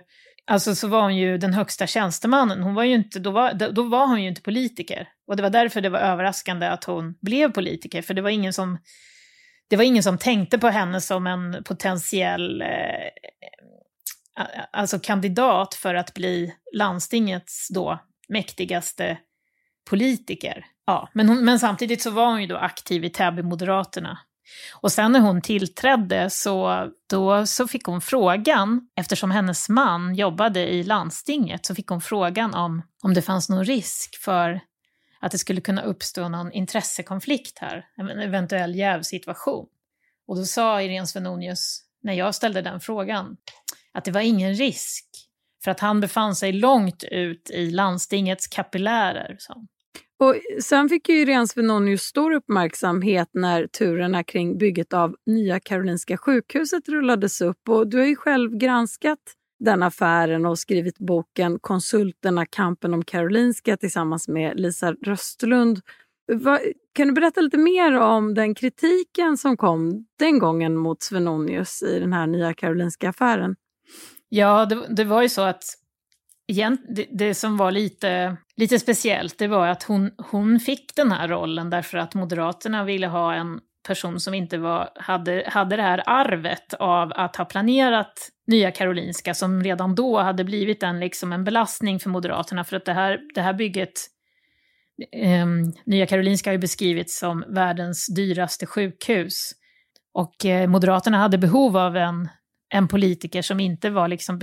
Alltså 0.51 0.75
så 0.75 0.89
var 0.89 1.03
hon 1.03 1.17
ju 1.17 1.39
den 1.39 1.55
högsta 1.55 1.87
tjänstemannen. 1.87 2.63
Hon 2.63 2.75
var 2.75 2.85
ju 2.85 2.95
inte, 2.95 3.19
då, 3.19 3.31
var, 3.31 3.73
då 3.73 3.83
var 3.83 4.07
hon 4.07 4.23
ju 4.23 4.29
inte 4.29 4.43
politiker. 4.43 5.09
Och 5.27 5.37
det 5.37 5.43
var 5.43 5.51
därför 5.51 5.81
det 5.81 5.89
var 5.89 5.99
överraskande 5.99 6.67
att 6.67 6.85
hon 6.85 7.15
blev 7.21 7.53
politiker. 7.53 8.03
För 8.03 8.15
det 8.15 8.23
var 8.23 8.31
ingen 8.31 8.53
som, 8.53 8.79
det 9.69 9.77
var 9.77 9.85
ingen 9.85 10.03
som 10.03 10.19
tänkte 10.19 10.59
på 10.59 10.69
henne 10.69 11.01
som 11.01 11.27
en 11.27 11.65
potentiell 11.65 12.63
eh, 12.63 12.69
alltså 14.73 14.99
kandidat 14.99 15.75
för 15.75 15.95
att 15.95 16.15
bli 16.15 16.55
landstingets 16.75 17.69
då 17.69 17.99
mäktigaste 18.29 19.19
politiker. 19.91 20.67
Ja, 20.87 21.09
men, 21.13 21.29
hon, 21.29 21.45
men 21.45 21.59
samtidigt 21.59 22.03
så 22.03 22.11
var 22.11 22.27
hon 22.27 22.41
ju 22.41 22.47
då 22.47 22.57
aktiv 22.57 23.05
i 23.05 23.11
Täby-moderaterna 23.11 24.19
och 24.73 24.93
sen 24.93 25.13
när 25.13 25.21
hon 25.21 25.43
tillträdde 25.43 26.31
så, 26.31 26.89
då, 27.11 27.47
så 27.47 27.69
fick 27.69 27.85
hon 27.85 28.01
frågan, 28.01 28.89
eftersom 28.97 29.31
hennes 29.31 29.69
man 29.69 30.15
jobbade 30.15 30.61
i 30.61 30.85
landstinget, 30.85 31.67
så 31.67 31.75
fick 31.75 31.87
hon 31.89 32.01
frågan 32.01 32.55
om, 32.55 32.83
om 33.03 33.15
det 33.15 33.23
fanns 33.23 33.49
någon 33.49 33.65
risk 33.65 34.17
för 34.17 34.61
att 35.21 35.33
det 35.33 35.39
skulle 35.39 35.61
kunna 35.61 35.83
uppstå 35.83 36.29
någon 36.29 36.53
intressekonflikt 36.53 37.59
här, 37.59 37.87
en 37.97 38.11
eventuell 38.11 38.75
jävsituation. 38.75 39.67
Och 40.27 40.37
då 40.37 40.45
sa 40.45 40.83
Irene 40.83 41.07
Svenonius, 41.07 41.83
när 42.03 42.13
jag 42.13 42.35
ställde 42.35 42.63
den 42.63 42.81
frågan, 42.81 43.37
att 43.93 44.05
det 44.05 44.11
var 44.11 44.21
ingen 44.21 44.55
risk, 44.55 45.07
för 45.65 45.71
att 45.71 45.81
han 45.81 46.01
befann 46.01 46.37
sig 46.37 46.53
långt 46.53 47.05
ut 47.05 47.51
i 47.51 47.71
landstingets 47.71 48.47
kapillärer. 48.47 49.37
Så. 49.39 49.67
Och 50.21 50.35
sen 50.63 50.89
fick 50.89 51.09
ju 51.09 51.21
Irene 51.21 51.47
Svenonius 51.49 52.03
stor 52.03 52.33
uppmärksamhet 52.33 53.29
när 53.33 53.67
turerna 53.67 54.25
kring 54.25 54.59
bygget 54.59 54.93
av 54.93 55.17
Nya 55.27 55.61
Karolinska 55.61 56.17
sjukhuset 56.17 56.89
rullades 56.89 57.41
upp. 57.41 57.69
Och 57.69 57.89
du 57.89 57.99
har 57.99 58.07
ju 58.07 58.17
själv 58.17 58.57
granskat 58.57 59.19
den 59.59 59.83
affären 59.83 60.47
och 60.47 60.59
skrivit 60.59 60.99
boken 60.99 61.59
Konsulterna 61.61 62.47
kampen 62.47 62.95
om 62.95 63.05
Karolinska 63.05 63.77
tillsammans 63.77 64.29
med 64.29 64.61
Lisa 64.61 64.93
Röstlund. 64.93 65.81
Kan 66.95 67.09
du 67.09 67.13
berätta 67.15 67.41
lite 67.41 67.59
mer 67.59 67.99
om 67.99 68.35
den 68.35 68.55
kritiken 68.55 69.37
som 69.37 69.57
kom 69.57 70.07
den 70.19 70.39
gången 70.39 70.77
mot 70.77 71.03
Svenonius 71.03 71.83
i 71.83 72.01
den 72.01 72.13
här 72.13 72.27
Nya 72.27 72.55
Karolinska 72.55 73.09
affären? 73.09 73.57
Ja, 74.29 74.67
det, 74.67 74.87
det 74.89 75.05
var 75.05 75.23
ju 75.23 75.29
så 75.29 75.43
att 75.43 75.65
igen, 76.49 76.79
det, 76.89 77.07
det, 77.11 77.35
som 77.35 77.57
var 77.57 77.71
lite, 77.71 78.37
lite 78.57 78.79
speciellt, 78.79 79.39
det 79.39 79.49
var 79.49 79.69
att 79.69 79.83
hon, 79.83 80.11
hon 80.31 80.61
fick 80.61 80.97
den 80.97 81.13
här 81.13 81.29
rollen 81.29 81.71
därför 81.71 81.99
att 81.99 82.15
Moderaterna 82.15 82.85
ville 82.85 83.07
ha 83.07 83.35
en 83.35 83.61
person 83.87 84.21
som 84.21 84.35
inte 84.35 84.59
var, 84.59 84.91
hade, 84.97 85.45
hade 85.47 85.77
det 85.77 85.83
här 85.83 86.03
arvet 86.07 86.75
av 86.75 87.13
att 87.15 87.37
ha 87.37 87.45
planerat 87.45 88.13
Nya 88.47 88.71
Karolinska, 88.71 89.35
som 89.35 89.63
redan 89.63 89.95
då 89.95 90.19
hade 90.19 90.45
blivit 90.45 90.83
en, 90.83 91.01
liksom 91.01 91.33
en 91.33 91.45
belastning 91.45 92.01
för 92.01 92.11
Moderaterna, 92.11 92.65
för 92.65 92.77
att 92.77 92.85
det 92.85 92.93
här, 92.93 93.21
det 93.35 93.41
här 93.41 93.55
bygget 93.55 93.93
eh, 95.13 95.47
Nya 95.87 96.07
Karolinska 96.07 96.51
har 96.51 96.53
ju 96.53 96.59
beskrivits 96.59 97.19
som 97.19 97.45
världens 97.49 98.07
dyraste 98.07 98.67
sjukhus. 98.67 99.53
Och 100.15 100.45
eh, 100.45 100.69
Moderaterna 100.69 101.19
hade 101.19 101.39
behov 101.39 101.77
av 101.77 101.97
en, 101.97 102.29
en 102.75 102.89
politiker 102.89 103.43
som 103.43 103.61
inte 103.61 103.91
var 103.91 104.09
liksom 104.09 104.39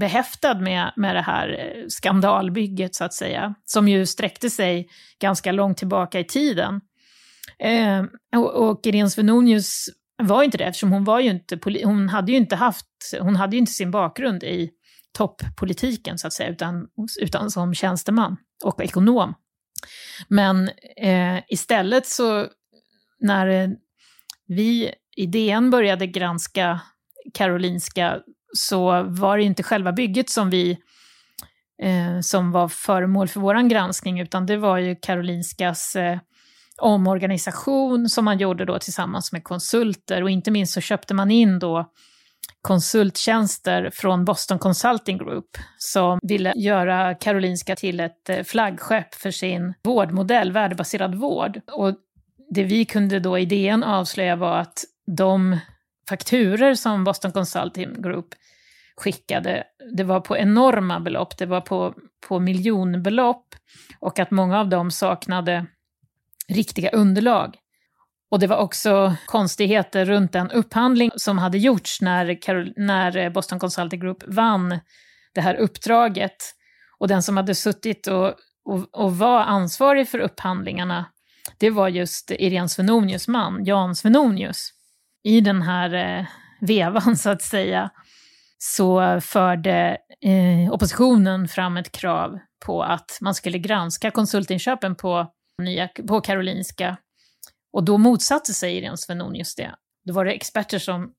behäftad 0.00 0.60
med, 0.60 0.92
med 0.96 1.16
det 1.16 1.22
här 1.22 1.48
eh, 1.48 1.84
skandalbygget, 1.88 2.94
så 2.94 3.04
att 3.04 3.14
säga, 3.14 3.54
som 3.64 3.88
ju 3.88 4.06
sträckte 4.06 4.50
sig 4.50 4.88
ganska 5.20 5.52
långt 5.52 5.78
tillbaka 5.78 6.20
i 6.20 6.24
tiden. 6.24 6.80
Eh, 7.58 8.04
och, 8.36 8.70
och 8.70 8.86
Irene 8.86 9.10
Svenonius 9.10 9.86
var 10.22 10.42
inte 10.42 10.58
det, 10.58 10.64
eftersom 10.64 10.92
hon, 10.92 11.04
var 11.04 11.20
ju 11.20 11.30
inte, 11.30 11.58
hon 11.84 12.08
hade 12.08 12.32
ju 12.32 12.38
inte 12.38 12.56
haft, 12.56 12.86
hon 13.20 13.36
hade 13.36 13.56
ju 13.56 13.60
inte 13.60 13.72
sin 13.72 13.90
bakgrund 13.90 14.42
i 14.42 14.70
toppolitiken, 15.12 16.18
så 16.18 16.26
att 16.26 16.32
säga, 16.32 16.50
utan, 16.50 16.88
utan 17.20 17.50
som 17.50 17.74
tjänsteman 17.74 18.36
och 18.64 18.82
ekonom. 18.82 19.34
Men 20.28 20.70
eh, 20.96 21.38
istället 21.48 22.06
så, 22.06 22.46
när 23.20 23.46
eh, 23.46 23.68
vi 24.46 24.92
i 25.16 25.26
DN 25.26 25.70
började 25.70 26.06
granska 26.06 26.80
Karolinska 27.34 28.20
så 28.56 29.02
var 29.02 29.36
det 29.36 29.44
inte 29.44 29.62
själva 29.62 29.92
bygget 29.92 30.30
som 30.30 30.50
vi 30.50 30.70
eh, 31.82 32.20
som 32.20 32.52
var 32.52 32.68
föremål 32.68 33.28
för 33.28 33.40
vår 33.40 33.68
granskning, 33.68 34.20
utan 34.20 34.46
det 34.46 34.56
var 34.56 34.78
ju 34.78 34.96
Karolinskas 34.96 35.96
eh, 35.96 36.18
omorganisation 36.82 38.08
som 38.08 38.24
man 38.24 38.38
gjorde 38.38 38.64
då 38.64 38.78
tillsammans 38.78 39.32
med 39.32 39.44
konsulter 39.44 40.22
och 40.22 40.30
inte 40.30 40.50
minst 40.50 40.72
så 40.72 40.80
köpte 40.80 41.14
man 41.14 41.30
in 41.30 41.58
då 41.58 41.90
konsulttjänster 42.62 43.90
från 43.92 44.24
Boston 44.24 44.58
Consulting 44.58 45.18
Group 45.18 45.48
som 45.78 46.18
ville 46.22 46.52
göra 46.56 47.14
Karolinska 47.14 47.76
till 47.76 48.00
ett 48.00 48.28
eh, 48.28 48.42
flaggskepp 48.42 49.14
för 49.14 49.30
sin 49.30 49.74
vårdmodell, 49.82 50.52
värdebaserad 50.52 51.14
vård. 51.14 51.60
Och 51.72 51.94
det 52.50 52.64
vi 52.64 52.84
kunde 52.84 53.20
då 53.20 53.38
i 53.38 53.44
DN 53.44 53.82
avslöja 53.82 54.36
var 54.36 54.58
att 54.58 54.84
de 55.16 55.58
fakturer 56.08 56.74
som 56.74 57.04
Boston 57.04 57.32
Consulting 57.32 58.02
Group 58.02 58.26
skickade, 58.96 59.64
det 59.92 60.04
var 60.04 60.20
på 60.20 60.36
enorma 60.36 61.00
belopp, 61.00 61.38
det 61.38 61.46
var 61.46 61.60
på, 61.60 61.94
på 62.28 62.40
miljonbelopp 62.40 63.54
och 64.00 64.18
att 64.18 64.30
många 64.30 64.60
av 64.60 64.68
dem 64.68 64.90
saknade 64.90 65.66
riktiga 66.48 66.90
underlag. 66.90 67.56
Och 68.30 68.38
det 68.38 68.46
var 68.46 68.56
också 68.56 69.14
konstigheter 69.26 70.04
runt 70.04 70.32
den 70.32 70.50
upphandling 70.50 71.10
som 71.16 71.38
hade 71.38 71.58
gjorts 71.58 72.00
när, 72.00 72.42
Carol 72.42 72.72
när 72.76 73.30
Boston 73.30 73.58
Consulting 73.58 74.00
Group 74.00 74.24
vann 74.26 74.78
det 75.34 75.40
här 75.40 75.54
uppdraget. 75.54 76.36
Och 76.98 77.08
den 77.08 77.22
som 77.22 77.36
hade 77.36 77.54
suttit 77.54 78.06
och, 78.06 78.34
och, 78.64 78.88
och 78.92 79.18
var 79.18 79.40
ansvarig 79.40 80.08
för 80.08 80.18
upphandlingarna, 80.18 81.04
det 81.58 81.70
var 81.70 81.88
just 81.88 82.30
Irene 82.30 82.68
Svenonius 82.68 83.28
man, 83.28 83.64
Jan 83.64 83.94
Svenonius. 83.94 84.75
I 85.26 85.40
den 85.40 85.62
här 85.62 86.18
eh, 86.18 86.26
vevan, 86.60 87.16
så 87.16 87.30
att 87.30 87.42
säga, 87.42 87.90
så 88.58 89.20
förde 89.20 89.96
eh, 90.20 90.72
oppositionen 90.72 91.48
fram 91.48 91.76
ett 91.76 91.92
krav 91.92 92.38
på 92.66 92.82
att 92.82 93.18
man 93.20 93.34
skulle 93.34 93.58
granska 93.58 94.10
konsultinköpen 94.10 94.94
på, 94.94 95.32
nya, 95.62 95.88
på 95.88 96.20
Karolinska 96.20 96.96
och 97.72 97.84
då 97.84 97.98
motsatte 97.98 98.54
sig 98.54 98.76
Irene 98.76 98.96
Svenonius 98.96 99.54
det. 99.54 99.74
Då 100.04 100.12
var 100.12 100.24
det 100.24 100.32
experter 100.32 100.78
som, 100.78 101.12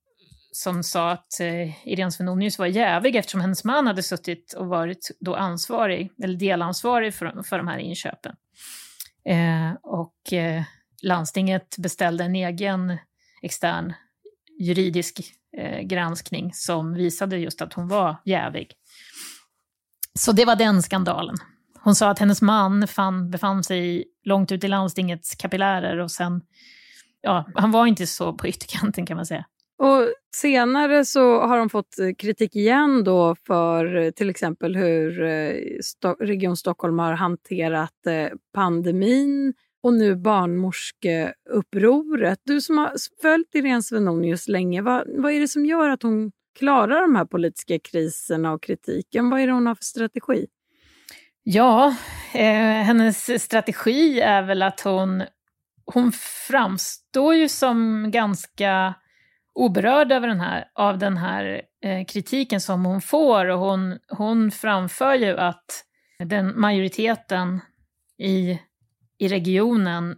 som 0.52 0.84
sa 0.84 1.12
att 1.12 1.40
eh, 1.40 1.88
Irene 1.88 2.12
Svenonius 2.12 2.60
var 2.60 2.66
jävig 2.66 3.16
eftersom 3.16 3.42
hennes 3.42 3.64
man 3.64 3.88
hade 3.88 4.04
suttit 4.04 4.54
och 4.54 4.68
varit 4.68 5.12
då 5.20 5.36
ansvarig, 5.36 6.12
eller 6.24 6.38
delansvarig 6.38 7.14
för, 7.14 7.44
för 7.44 7.58
de 7.58 7.68
här 7.68 7.78
inköpen. 7.78 8.36
Eh, 9.26 9.74
och 9.84 10.34
eh, 10.34 10.64
landstinget 11.04 11.76
beställde 11.78 12.24
en 12.24 12.36
egen 12.36 12.98
extern 13.41 13.94
juridisk 14.60 15.20
eh, 15.58 15.82
granskning 15.82 16.53
som 16.53 16.94
visade 16.94 17.38
just 17.38 17.62
att 17.62 17.74
hon 17.74 17.88
var 17.88 18.15
jävig. 18.25 18.72
Så 20.20 20.32
det 20.32 20.46
var 20.46 20.56
den 20.56 20.84
skandalen. 20.84 21.36
Hon 21.79 21.96
sa 21.96 22.10
att 22.10 22.20
hennes 22.20 22.41
man 22.41 22.88
fann, 22.88 23.32
befann 23.32 23.63
sig 23.63 24.06
långt 24.24 24.51
ut 24.51 24.63
i 24.63 24.67
landstingets 24.67 25.36
kapillärer 25.36 25.98
och 25.98 26.12
sen, 26.12 26.42
ja, 27.22 27.46
han 27.55 27.72
var 27.72 27.85
inte 27.85 28.07
så 28.07 28.33
på 28.33 28.48
ytterkanten 28.48 29.05
kan 29.05 29.18
man 29.18 29.25
säga. 29.25 29.46
Och 29.79 30.14
senare 30.35 31.05
så 31.05 31.42
har 31.42 31.57
de 31.57 31.70
fått 31.70 32.00
eh, 32.00 32.14
kritik 32.18 32.55
igen 32.55 33.03
då 33.03 33.35
för 33.48 33.96
eh, 33.96 34.12
till 34.12 34.29
exempel 34.29 34.75
hur 34.75 35.24
eh, 35.24 35.53
Region 36.20 36.57
Stockholm 36.57 37.00
har 37.00 37.14
hanterat 37.14 37.94
pandemin 38.53 39.53
och 39.83 39.94
nu 39.94 40.16
barnmorskeupproret. 40.16 42.40
Du 42.44 42.61
som 42.61 42.77
har 42.77 42.94
följt 43.22 43.55
Irene 43.55 43.83
Svenonius 43.83 44.48
länge, 44.48 44.81
vad, 44.81 45.03
vad 45.07 45.31
är 45.31 45.40
det 45.40 45.48
som 45.48 45.66
gör 45.66 45.90
att 45.90 46.03
hon 46.03 46.31
klarar 46.59 47.01
de 47.01 47.16
här 47.16 47.25
politiska 47.25 47.79
kriserna 47.79 48.53
och 48.53 48.63
kritiken? 48.63 49.29
Vad 49.29 49.40
är 49.40 49.48
det 49.48 49.53
hon 49.53 49.68
har 49.68 49.75
för 49.75 49.83
strategi? 49.83 50.48
Ja, 51.44 51.96
eh, 52.33 52.83
hennes 52.83 53.44
strategi 53.44 54.22
är 54.22 54.42
väl 54.42 54.61
att 54.61 54.79
hon, 54.79 55.24
hon 55.85 56.11
framstår 56.48 57.35
ju 57.35 57.50
som 57.50 58.11
ganska 58.11 58.94
oberörd 59.53 60.11
över 60.11 60.27
den 60.27 60.40
här, 60.40 60.66
av 60.74 60.98
den 60.98 61.18
här 61.18 61.61
eh, 61.83 62.05
kritiken 62.05 62.61
som 62.61 62.85
hon 62.85 63.01
får 63.01 63.46
och 63.46 63.59
hon, 63.59 64.00
hon 64.07 64.51
framför 64.51 65.13
ju 65.13 65.37
att 65.37 65.83
den 66.20 66.59
majoriteten 66.59 67.61
i, 68.18 68.59
i 69.20 69.27
regionen 69.27 70.16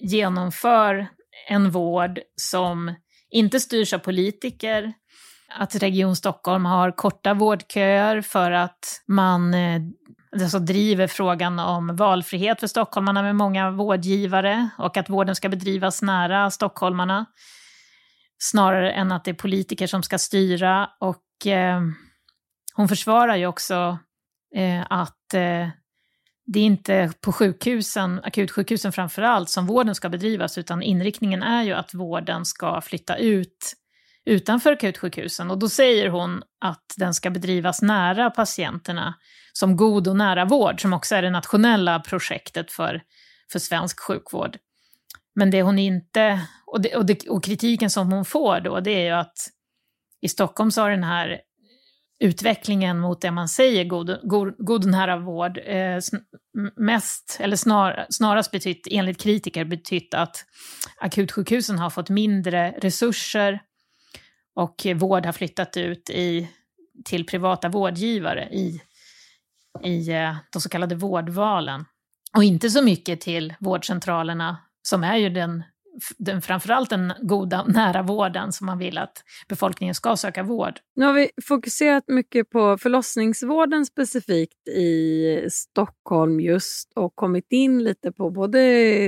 genomför 0.00 1.08
en 1.48 1.70
vård 1.70 2.20
som 2.36 2.94
inte 3.30 3.60
styrs 3.60 3.92
av 3.92 3.98
politiker, 3.98 4.92
att 5.58 5.74
Region 5.74 6.16
Stockholm 6.16 6.64
har 6.64 6.90
korta 6.90 7.34
vårdköer 7.34 8.20
för 8.20 8.50
att 8.50 9.02
man 9.08 9.54
eh, 9.54 9.80
alltså 10.32 10.58
driver 10.58 11.06
frågan 11.06 11.58
om 11.58 11.96
valfrihet 11.96 12.60
för 12.60 12.66
stockholmarna 12.66 13.22
med 13.22 13.36
många 13.36 13.70
vårdgivare 13.70 14.68
och 14.78 14.96
att 14.96 15.10
vården 15.10 15.36
ska 15.36 15.48
bedrivas 15.48 16.02
nära 16.02 16.50
stockholmarna. 16.50 17.26
Snarare 18.38 18.92
än 18.92 19.12
att 19.12 19.24
det 19.24 19.30
är 19.30 19.34
politiker 19.34 19.86
som 19.86 20.02
ska 20.02 20.18
styra. 20.18 20.90
Och 21.00 21.46
eh, 21.46 21.80
hon 22.74 22.88
försvarar 22.88 23.36
ju 23.36 23.46
också 23.46 23.98
eh, 24.54 24.82
att 24.90 25.34
eh, 25.34 25.68
det 26.46 26.60
är 26.60 26.64
inte 26.64 27.12
på 27.20 27.32
sjukhusen, 27.32 28.20
akutsjukhusen 28.24 28.92
framför 28.92 29.22
allt, 29.22 29.50
som 29.50 29.66
vården 29.66 29.94
ska 29.94 30.08
bedrivas, 30.08 30.58
utan 30.58 30.82
inriktningen 30.82 31.42
är 31.42 31.62
ju 31.62 31.72
att 31.72 31.94
vården 31.94 32.44
ska 32.44 32.80
flytta 32.80 33.16
ut 33.16 33.74
utanför 34.24 34.72
akutsjukhusen. 34.72 35.50
Och 35.50 35.58
då 35.58 35.68
säger 35.68 36.08
hon 36.08 36.42
att 36.60 36.84
den 36.96 37.14
ska 37.14 37.30
bedrivas 37.30 37.82
nära 37.82 38.30
patienterna 38.30 39.14
som 39.52 39.76
god 39.76 40.08
och 40.08 40.16
nära 40.16 40.44
vård, 40.44 40.82
som 40.82 40.92
också 40.92 41.14
är 41.14 41.22
det 41.22 41.30
nationella 41.30 42.00
projektet 42.00 42.72
för, 42.72 43.02
för 43.52 43.58
svensk 43.58 44.00
sjukvård. 44.00 44.58
Men 45.34 45.50
det 45.50 45.62
hon 45.62 45.78
inte, 45.78 46.40
och, 46.66 46.80
det, 46.80 46.96
och, 46.96 47.06
det, 47.06 47.28
och 47.28 47.44
kritiken 47.44 47.90
som 47.90 48.12
hon 48.12 48.24
får 48.24 48.60
då, 48.60 48.80
det 48.80 48.90
är 48.90 49.04
ju 49.04 49.10
att 49.10 49.36
i 50.20 50.28
Stockholm 50.28 50.70
så 50.70 50.80
har 50.82 50.90
den 50.90 51.04
här 51.04 51.40
utvecklingen 52.20 52.98
mot 52.98 53.20
det 53.20 53.30
man 53.30 53.48
säger 53.48 53.84
god, 53.84 54.20
god, 54.22 54.54
god 54.58 54.84
nära 54.86 55.16
vård 55.16 55.58
eh, 55.64 56.00
mest, 56.76 57.36
eller 57.40 57.56
snar, 57.56 58.06
snarast 58.10 58.50
betytt, 58.50 58.86
enligt 58.90 59.22
kritiker, 59.22 59.64
betytt 59.64 60.14
att 60.14 60.44
akutsjukhusen 61.00 61.78
har 61.78 61.90
fått 61.90 62.08
mindre 62.08 62.74
resurser 62.78 63.60
och 64.54 64.86
vård 64.96 65.26
har 65.26 65.32
flyttat 65.32 65.76
ut 65.76 66.10
i, 66.10 66.48
till 67.04 67.26
privata 67.26 67.68
vårdgivare 67.68 68.48
i, 68.52 68.80
i 69.84 70.10
eh, 70.12 70.36
de 70.52 70.60
så 70.60 70.68
kallade 70.68 70.94
vårdvalen. 70.94 71.84
Och 72.36 72.44
inte 72.44 72.70
så 72.70 72.82
mycket 72.82 73.20
till 73.20 73.54
vårdcentralerna, 73.60 74.58
som 74.82 75.04
är 75.04 75.16
ju 75.16 75.30
den, 75.30 75.62
den 76.18 76.42
framförallt 76.42 76.90
den 76.90 77.12
goda 77.22 77.64
nära 77.64 78.02
vården 78.02 78.52
som 78.52 78.66
man 78.66 78.78
vill 78.78 78.98
att 78.98 79.24
befolkningen 79.48 79.94
ska 79.94 80.16
söka 80.16 80.42
vård. 80.42 80.80
Nu 80.96 81.04
har 81.04 81.12
vi 81.12 81.30
fokuserat 81.42 82.04
mycket 82.08 82.50
på 82.50 82.78
förlossningsvården 82.78 83.86
specifikt 83.86 84.68
i 84.68 85.46
Stockholm 85.50 86.40
just 86.40 86.92
och 86.94 87.16
kommit 87.16 87.52
in 87.52 87.84
lite 87.84 88.12
på 88.12 88.30
både 88.30 88.58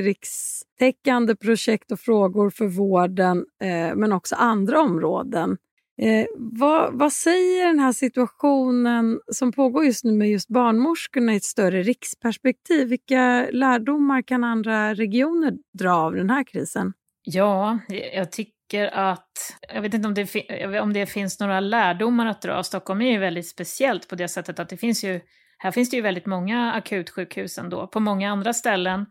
rikstäckande 0.01 1.37
projekt 1.37 1.93
och 1.93 2.01
frågor 2.01 2.51
för 2.51 2.67
vården 2.67 3.47
eh, 3.63 3.95
men 3.95 4.13
också 4.13 4.35
andra 4.35 4.81
områden. 4.81 5.57
Eh, 6.03 6.27
vad, 6.37 6.99
vad, 6.99 7.13
säger 7.13 7.67
den 7.67 7.79
här 7.79 7.93
situationen 7.93 9.21
som 9.33 9.53
pågår 9.53 9.85
just 9.85 10.05
nu 10.05 10.13
med 10.13 10.31
just 10.31 10.49
barnmorskorna 10.49 11.33
i 11.33 11.37
ett 11.37 11.45
större 11.45 11.83
riksperspektiv? 11.83 12.89
Vilka 12.89 13.49
lärdomar 13.53 14.23
kan 14.23 14.45
andra 14.45 14.95
regioner 14.95 15.53
dra 15.79 15.95
av 15.95 16.15
den 16.15 16.31
här 16.31 16.45
krisen? 16.45 16.93
Ja, 17.25 17.79
jag 18.15 18.33
tycker 18.33 18.87
att, 18.87 19.29
jag 19.75 19.83
vet 19.83 19.95
inte 19.95 20.09
om 20.09 20.15
det, 20.15 20.81
om 20.81 20.93
det 20.93 21.07
finns 21.07 21.41
några 21.41 21.61
lärdomar 21.61 22.27
att 22.27 22.43
dra. 22.43 22.63
Stockholm 22.63 23.01
är 23.01 23.13
ju 23.13 23.19
väldigt 23.19 23.49
speciellt 23.49 24.09
på 24.09 24.15
det 24.15 24.29
sättet 24.29 24.59
att 24.59 24.69
det 24.69 24.77
finns 24.77 25.05
ju, 25.05 25.21
här 25.59 25.71
finns 25.71 25.91
det 25.91 25.97
ju 25.97 26.03
väldigt 26.03 26.27
många 26.27 26.73
akutsjukhus 26.73 27.59
ändå. 27.59 27.87
På 27.87 28.01
många 28.01 28.33
andra 28.33 28.53
ställen 28.53 29.07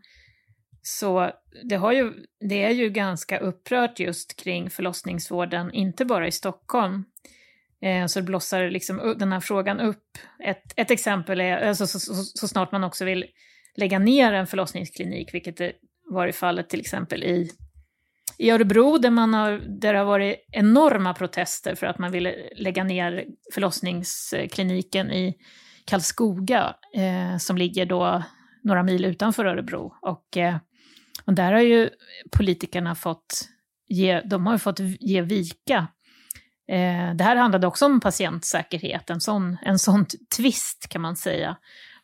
så 0.82 1.30
det, 1.64 1.76
har 1.76 1.92
ju, 1.92 2.12
det 2.40 2.62
är 2.62 2.70
ju 2.70 2.90
ganska 2.90 3.38
upprört 3.38 4.00
just 4.00 4.36
kring 4.36 4.70
förlossningsvården, 4.70 5.72
inte 5.72 6.04
bara 6.04 6.26
i 6.26 6.32
Stockholm. 6.32 7.04
Eh, 7.82 8.06
så 8.06 8.20
det 8.20 8.26
blossar 8.26 8.70
liksom 8.70 9.14
den 9.18 9.32
här 9.32 9.40
frågan 9.40 9.80
upp. 9.80 10.18
Ett, 10.44 10.72
ett 10.76 10.90
exempel 10.90 11.40
är 11.40 11.68
alltså, 11.68 11.86
så, 11.86 12.00
så, 12.00 12.14
så, 12.14 12.48
snart 12.48 12.72
man 12.72 12.84
också 12.84 13.04
vill 13.04 13.24
lägga 13.76 13.98
ner 13.98 14.32
en 14.32 14.46
förlossningsklinik, 14.46 15.34
vilket 15.34 15.56
det 15.56 15.72
varit 16.10 16.36
fallet 16.36 16.68
till 16.68 16.80
exempel 16.80 17.24
i, 17.24 17.50
i 18.38 18.50
Örebro, 18.50 18.98
där, 18.98 19.10
man 19.10 19.34
har, 19.34 19.50
där 19.52 19.92
det 19.92 19.98
har 19.98 20.06
varit 20.06 20.46
enorma 20.52 21.14
protester 21.14 21.74
för 21.74 21.86
att 21.86 21.98
man 21.98 22.12
ville 22.12 22.34
lägga 22.56 22.84
ner 22.84 23.24
förlossningskliniken 23.54 25.10
i 25.10 25.34
Karlskoga, 25.84 26.74
eh, 26.94 27.38
som 27.38 27.58
ligger 27.58 27.86
då 27.86 28.22
några 28.64 28.82
mil 28.82 29.04
utanför 29.04 29.44
Örebro. 29.44 29.94
Och, 30.02 30.36
eh, 30.36 30.56
och 31.24 31.32
där 31.32 31.52
har 31.52 31.60
ju 31.60 31.90
politikerna 32.36 32.94
fått 32.94 33.48
ge, 33.88 34.20
de 34.20 34.46
har 34.46 34.58
fått 34.58 34.78
ge 34.80 35.22
vika. 35.22 35.86
Eh, 36.68 37.14
det 37.14 37.24
här 37.24 37.36
handlade 37.36 37.66
också 37.66 37.86
om 37.86 38.00
patientsäkerhet, 38.00 39.10
en 39.10 39.20
sån, 39.20 39.58
en 39.62 39.78
sån 39.78 40.06
twist 40.36 40.88
kan 40.88 41.02
man 41.02 41.16
säga. 41.16 41.56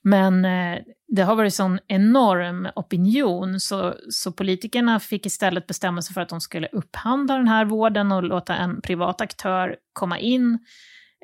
Men 0.02 0.44
eh, 0.44 0.78
det 1.08 1.22
har 1.22 1.36
varit 1.36 1.54
sån 1.54 1.78
enorm 1.86 2.68
opinion 2.74 3.60
så, 3.60 3.94
så 4.10 4.32
politikerna 4.32 5.00
fick 5.00 5.26
istället 5.26 5.66
bestämma 5.66 6.02
sig 6.02 6.14
för 6.14 6.20
att 6.20 6.28
de 6.28 6.40
skulle 6.40 6.66
upphandla 6.66 7.36
den 7.36 7.48
här 7.48 7.64
vården 7.64 8.12
och 8.12 8.22
låta 8.22 8.56
en 8.56 8.80
privat 8.80 9.20
aktör 9.20 9.76
komma 9.92 10.18
in 10.18 10.58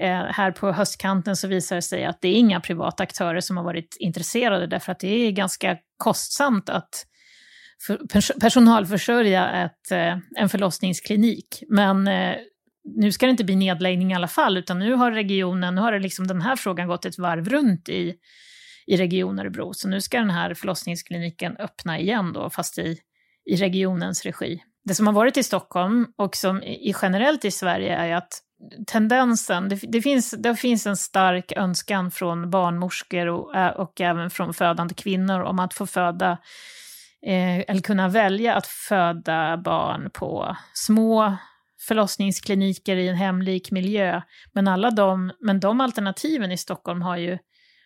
Eh, 0.00 0.24
här 0.24 0.50
på 0.50 0.72
höstkanten 0.72 1.37
så 1.37 1.48
visar 1.48 1.76
det 1.76 1.83
sig 1.83 2.04
att 2.04 2.20
det 2.20 2.28
är 2.28 2.35
inga 2.35 2.61
privata 2.61 3.02
aktörer 3.02 3.40
som 3.40 3.57
har 3.57 3.64
varit 3.64 3.96
intresserade 4.00 4.66
därför 4.66 4.92
att 4.92 4.98
det 4.98 5.09
är 5.09 5.30
ganska 5.30 5.78
kostsamt 5.96 6.68
att 6.68 7.07
för, 7.87 8.40
personalförsörja 8.40 9.64
ett, 9.64 9.90
eh, 9.90 10.18
en 10.37 10.48
förlossningsklinik. 10.48 11.62
Men 11.68 12.08
eh, 12.08 12.37
nu 12.84 13.12
ska 13.12 13.26
det 13.26 13.30
inte 13.30 13.44
bli 13.44 13.56
nedläggning 13.56 14.12
i 14.12 14.14
alla 14.14 14.28
fall, 14.28 14.56
utan 14.56 14.78
nu 14.78 14.94
har 14.94 15.12
regionen, 15.12 15.74
nu 15.74 15.80
har 15.80 15.92
det 15.92 15.98
liksom 15.98 16.26
den 16.26 16.40
här 16.40 16.56
frågan 16.56 16.88
gått 16.88 17.04
ett 17.04 17.18
varv 17.18 17.48
runt 17.48 17.88
i, 17.88 18.14
i 18.87 18.96
Region 18.96 19.38
Örebro. 19.38 19.74
Så 19.74 19.88
nu 19.88 20.00
ska 20.00 20.18
den 20.18 20.30
här 20.30 20.54
förlossningskliniken 20.54 21.56
öppna 21.56 21.98
igen 21.98 22.32
då, 22.32 22.50
fast 22.50 22.78
i, 22.78 22.98
i 23.50 23.56
regionens 23.56 24.22
regi. 24.22 24.62
Det 24.84 24.94
som 24.94 25.06
har 25.06 25.14
varit 25.14 25.37
i 25.37 25.42
Stockholm 25.42 26.06
och 26.16 26.37
som 26.37 26.62
i, 26.62 26.94
generellt 27.02 27.44
i 27.44 27.50
Sverige 27.50 27.96
är 27.96 28.14
att 28.14 28.40
tendensen, 28.87 29.68
det, 29.68 29.80
det, 29.82 30.02
finns, 30.02 30.30
det 30.30 30.56
finns 30.56 30.87
en 30.87 30.96
stark 30.96 31.52
önskan 31.56 32.10
från 32.10 32.50
barnmorskor 32.50 33.26
och, 33.26 33.56
eh, 33.56 33.70
och 33.70 34.00
även 34.00 34.30
från 34.30 34.54
födande 34.54 34.94
kvinnor 34.94 35.40
om 35.40 35.58
att 35.58 35.74
få 35.74 35.87
föda 35.87 36.38
eh, 37.26 37.64
eller 37.68 37.80
kunna 37.80 38.08
välja 38.08 38.54
att 38.54 38.66
föda 38.66 39.56
barn 39.56 40.10
på 40.14 40.56
små 40.74 41.37
förlossningskliniker 41.88 42.96
i 42.96 43.08
en 43.08 43.16
hemlik 43.16 43.70
miljö. 43.70 44.22
Men, 44.52 44.68
alla 44.68 44.90
de, 44.90 45.32
men 45.40 45.60
de 45.60 45.80
alternativen 45.80 46.52
i 46.52 46.58
Stockholm 46.58 47.02
har 47.02 47.16
ju, 47.16 47.38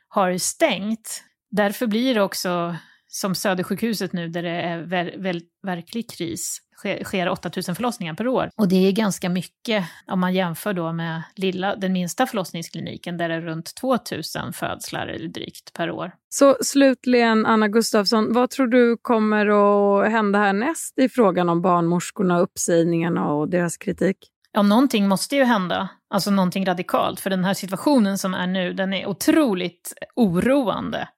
har 0.09 0.29
ju 0.29 0.39
stängt. 0.39 1.25
Därför 1.51 1.87
blir 1.87 2.15
det 2.15 2.23
också 2.23 2.77
som 3.07 3.35
Södersjukhuset 3.35 4.13
nu, 4.13 4.29
där 4.29 4.43
det 4.43 4.51
är 4.51 4.79
ver 4.79 5.15
ver 5.19 5.41
verklig 5.63 6.11
kris, 6.11 6.59
sker, 6.79 7.05
sker 7.05 7.29
8000 7.29 7.75
förlossningar 7.75 8.15
per 8.15 8.29
år. 8.29 8.51
Och 8.57 8.69
det 8.69 8.89
är 8.89 8.93
ganska 8.93 9.29
mycket 9.29 9.85
om 10.07 10.21
man 10.21 10.35
jämför 10.35 10.73
då 10.73 10.93
med 10.93 11.23
lilla, 11.37 11.77
den 11.77 11.93
minsta 11.93 12.27
förlossningskliniken 12.27 13.17
där 13.17 13.29
det 13.29 13.35
är 13.35 13.41
runt 13.41 13.75
2000 13.75 14.53
födslar 14.53 15.07
eller 15.07 15.29
drygt 15.29 15.73
per 15.73 15.91
år. 15.91 16.13
Så 16.29 16.57
slutligen, 16.61 17.47
Anna 17.47 17.69
Gustafsson, 17.69 18.33
vad 18.33 18.51
tror 18.51 18.67
du 18.67 18.97
kommer 18.97 19.47
att 19.47 20.11
hända 20.11 20.39
härnäst 20.39 20.99
i 20.99 21.09
frågan 21.09 21.49
om 21.49 21.63
barnmorskorna, 21.63 22.41
uppsägningarna 22.41 23.29
och 23.33 23.49
deras 23.49 23.77
kritik? 23.77 24.17
Ja, 24.53 24.63
någonting 24.63 25.09
måste 25.09 25.37
ju 25.37 25.45
hända, 25.45 25.89
alltså 26.11 26.31
någonting 26.31 26.67
radikalt, 26.67 27.21
för 27.21 27.31
den 27.31 27.45
här 27.45 27.55
situationen 27.55 28.19
som 28.19 28.35
är 28.35 28.47
nu, 28.47 28.73
den 28.73 28.95
är 28.95 29.07
otroligt 29.07 29.95
oroande 30.17 31.09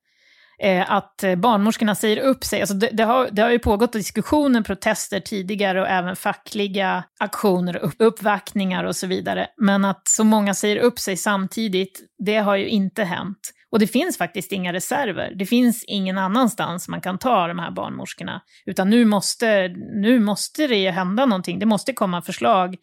eh, 0.63 0.93
att 0.93 1.23
eh, 1.23 1.35
barnmorskorna 1.35 1.95
säger 1.95 2.17
upp 2.17 2.45
sig. 2.45 2.61
Alltså 2.61 2.75
det, 2.75 2.91
det, 2.93 3.05
har, 3.05 3.29
det 3.33 3.43
har 3.43 3.51
ju 3.51 3.59
pågått 3.59 3.93
diskussioner, 3.93 4.63
protester 4.63 5.21
tidigare 5.21 5.81
och 5.81 5.89
även 5.89 6.17
fackliga 6.17 7.05
aktioner, 7.21 7.77
upp, 7.77 7.95
uppvaktningar 7.99 8.85
och 8.85 8.97
så 8.97 9.07
vidare. 9.07 9.47
Men 9.57 9.85
att 9.85 10.09
så 10.09 10.25
många 10.25 10.55
säger 10.55 10.77
upp 10.77 10.99
sig 10.99 11.17
samtidigt, 11.17 12.01
det 12.25 12.37
har 12.37 12.57
ju 12.57 12.69
inte 12.69 13.05
hänt. 13.05 13.53
Och 13.73 13.79
det 13.79 13.87
finns 13.87 14.19
faktiskt 14.19 14.53
inga 14.53 14.73
reserver. 14.73 15.33
Det 15.39 15.47
finns 15.47 15.85
ingen 15.87 16.19
annanstans 16.19 16.89
man 16.89 17.01
kan 17.01 17.19
ta 17.19 17.47
de 17.47 17.59
här 17.59 17.71
barnmorskorna. 17.71 18.43
Utan 18.67 18.91
nu 18.91 19.05
måste, 19.05 19.69
nu 20.03 20.21
måste 20.21 20.67
det 20.67 20.91
hända 20.91 21.27
någonting. 21.27 21.59
Det 21.59 21.67
måste 21.67 21.93
komma 21.93 22.23
förslag 22.23 22.77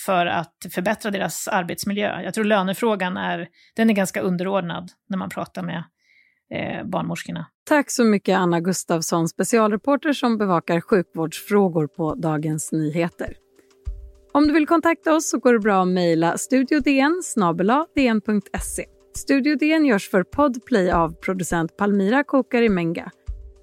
för 0.00 0.26
att 0.26 0.66
förbättra 0.74 1.10
deras 1.10 1.48
arbetsmiljö. 1.48 2.20
Jag 2.22 2.34
tror 2.34 2.44
lönefrågan 2.44 3.16
är, 3.16 3.48
den 3.76 3.90
är 3.90 3.94
ganska 3.94 4.20
underordnad 4.20 4.90
när 5.08 5.18
man 5.18 5.30
pratar 5.30 5.62
med 5.62 5.84
eh, 6.50 6.86
barnmorskorna. 6.86 7.46
Tack 7.68 7.90
så 7.90 8.04
mycket 8.04 8.36
Anna 8.38 8.60
Gustafsson, 8.60 9.28
specialreporter 9.28 10.12
som 10.12 10.38
bevakar 10.38 10.80
sjukvårdsfrågor 10.80 11.86
på 11.86 12.14
Dagens 12.14 12.72
Nyheter. 12.72 13.36
Om 14.32 14.46
du 14.46 14.52
vill 14.52 14.66
kontakta 14.66 15.14
oss 15.14 15.30
så 15.30 15.38
går 15.38 15.52
det 15.52 15.58
bra 15.58 15.82
att 15.82 15.88
mejla 15.88 16.38
studiodn 16.38 17.22
dn.se. 17.94 18.84
Studio 19.16 19.56
DN 19.56 19.86
görs 19.86 20.10
för 20.10 20.22
Podplay 20.22 20.90
av 20.90 21.14
producent 21.14 21.76
Palmira 21.76 22.24
Kokari 22.24 22.68
Menga. 22.68 23.10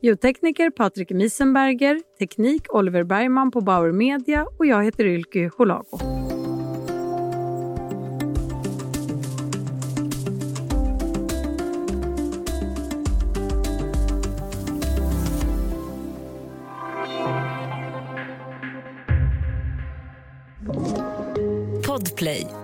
Ljudtekniker 0.02 0.70
Patrik 0.70 1.12
Misenberger, 1.12 2.02
teknik 2.20 2.74
Oliver 2.74 3.04
Bergman 3.04 3.52
på 3.52 3.62
Bauer 3.62 3.92
Media 3.92 4.46
och 4.60 4.66
jag 4.66 4.84
heter 4.84 5.06
Ylke 5.06 5.52
Holago. 5.58 6.43
Podplay. 22.14 22.63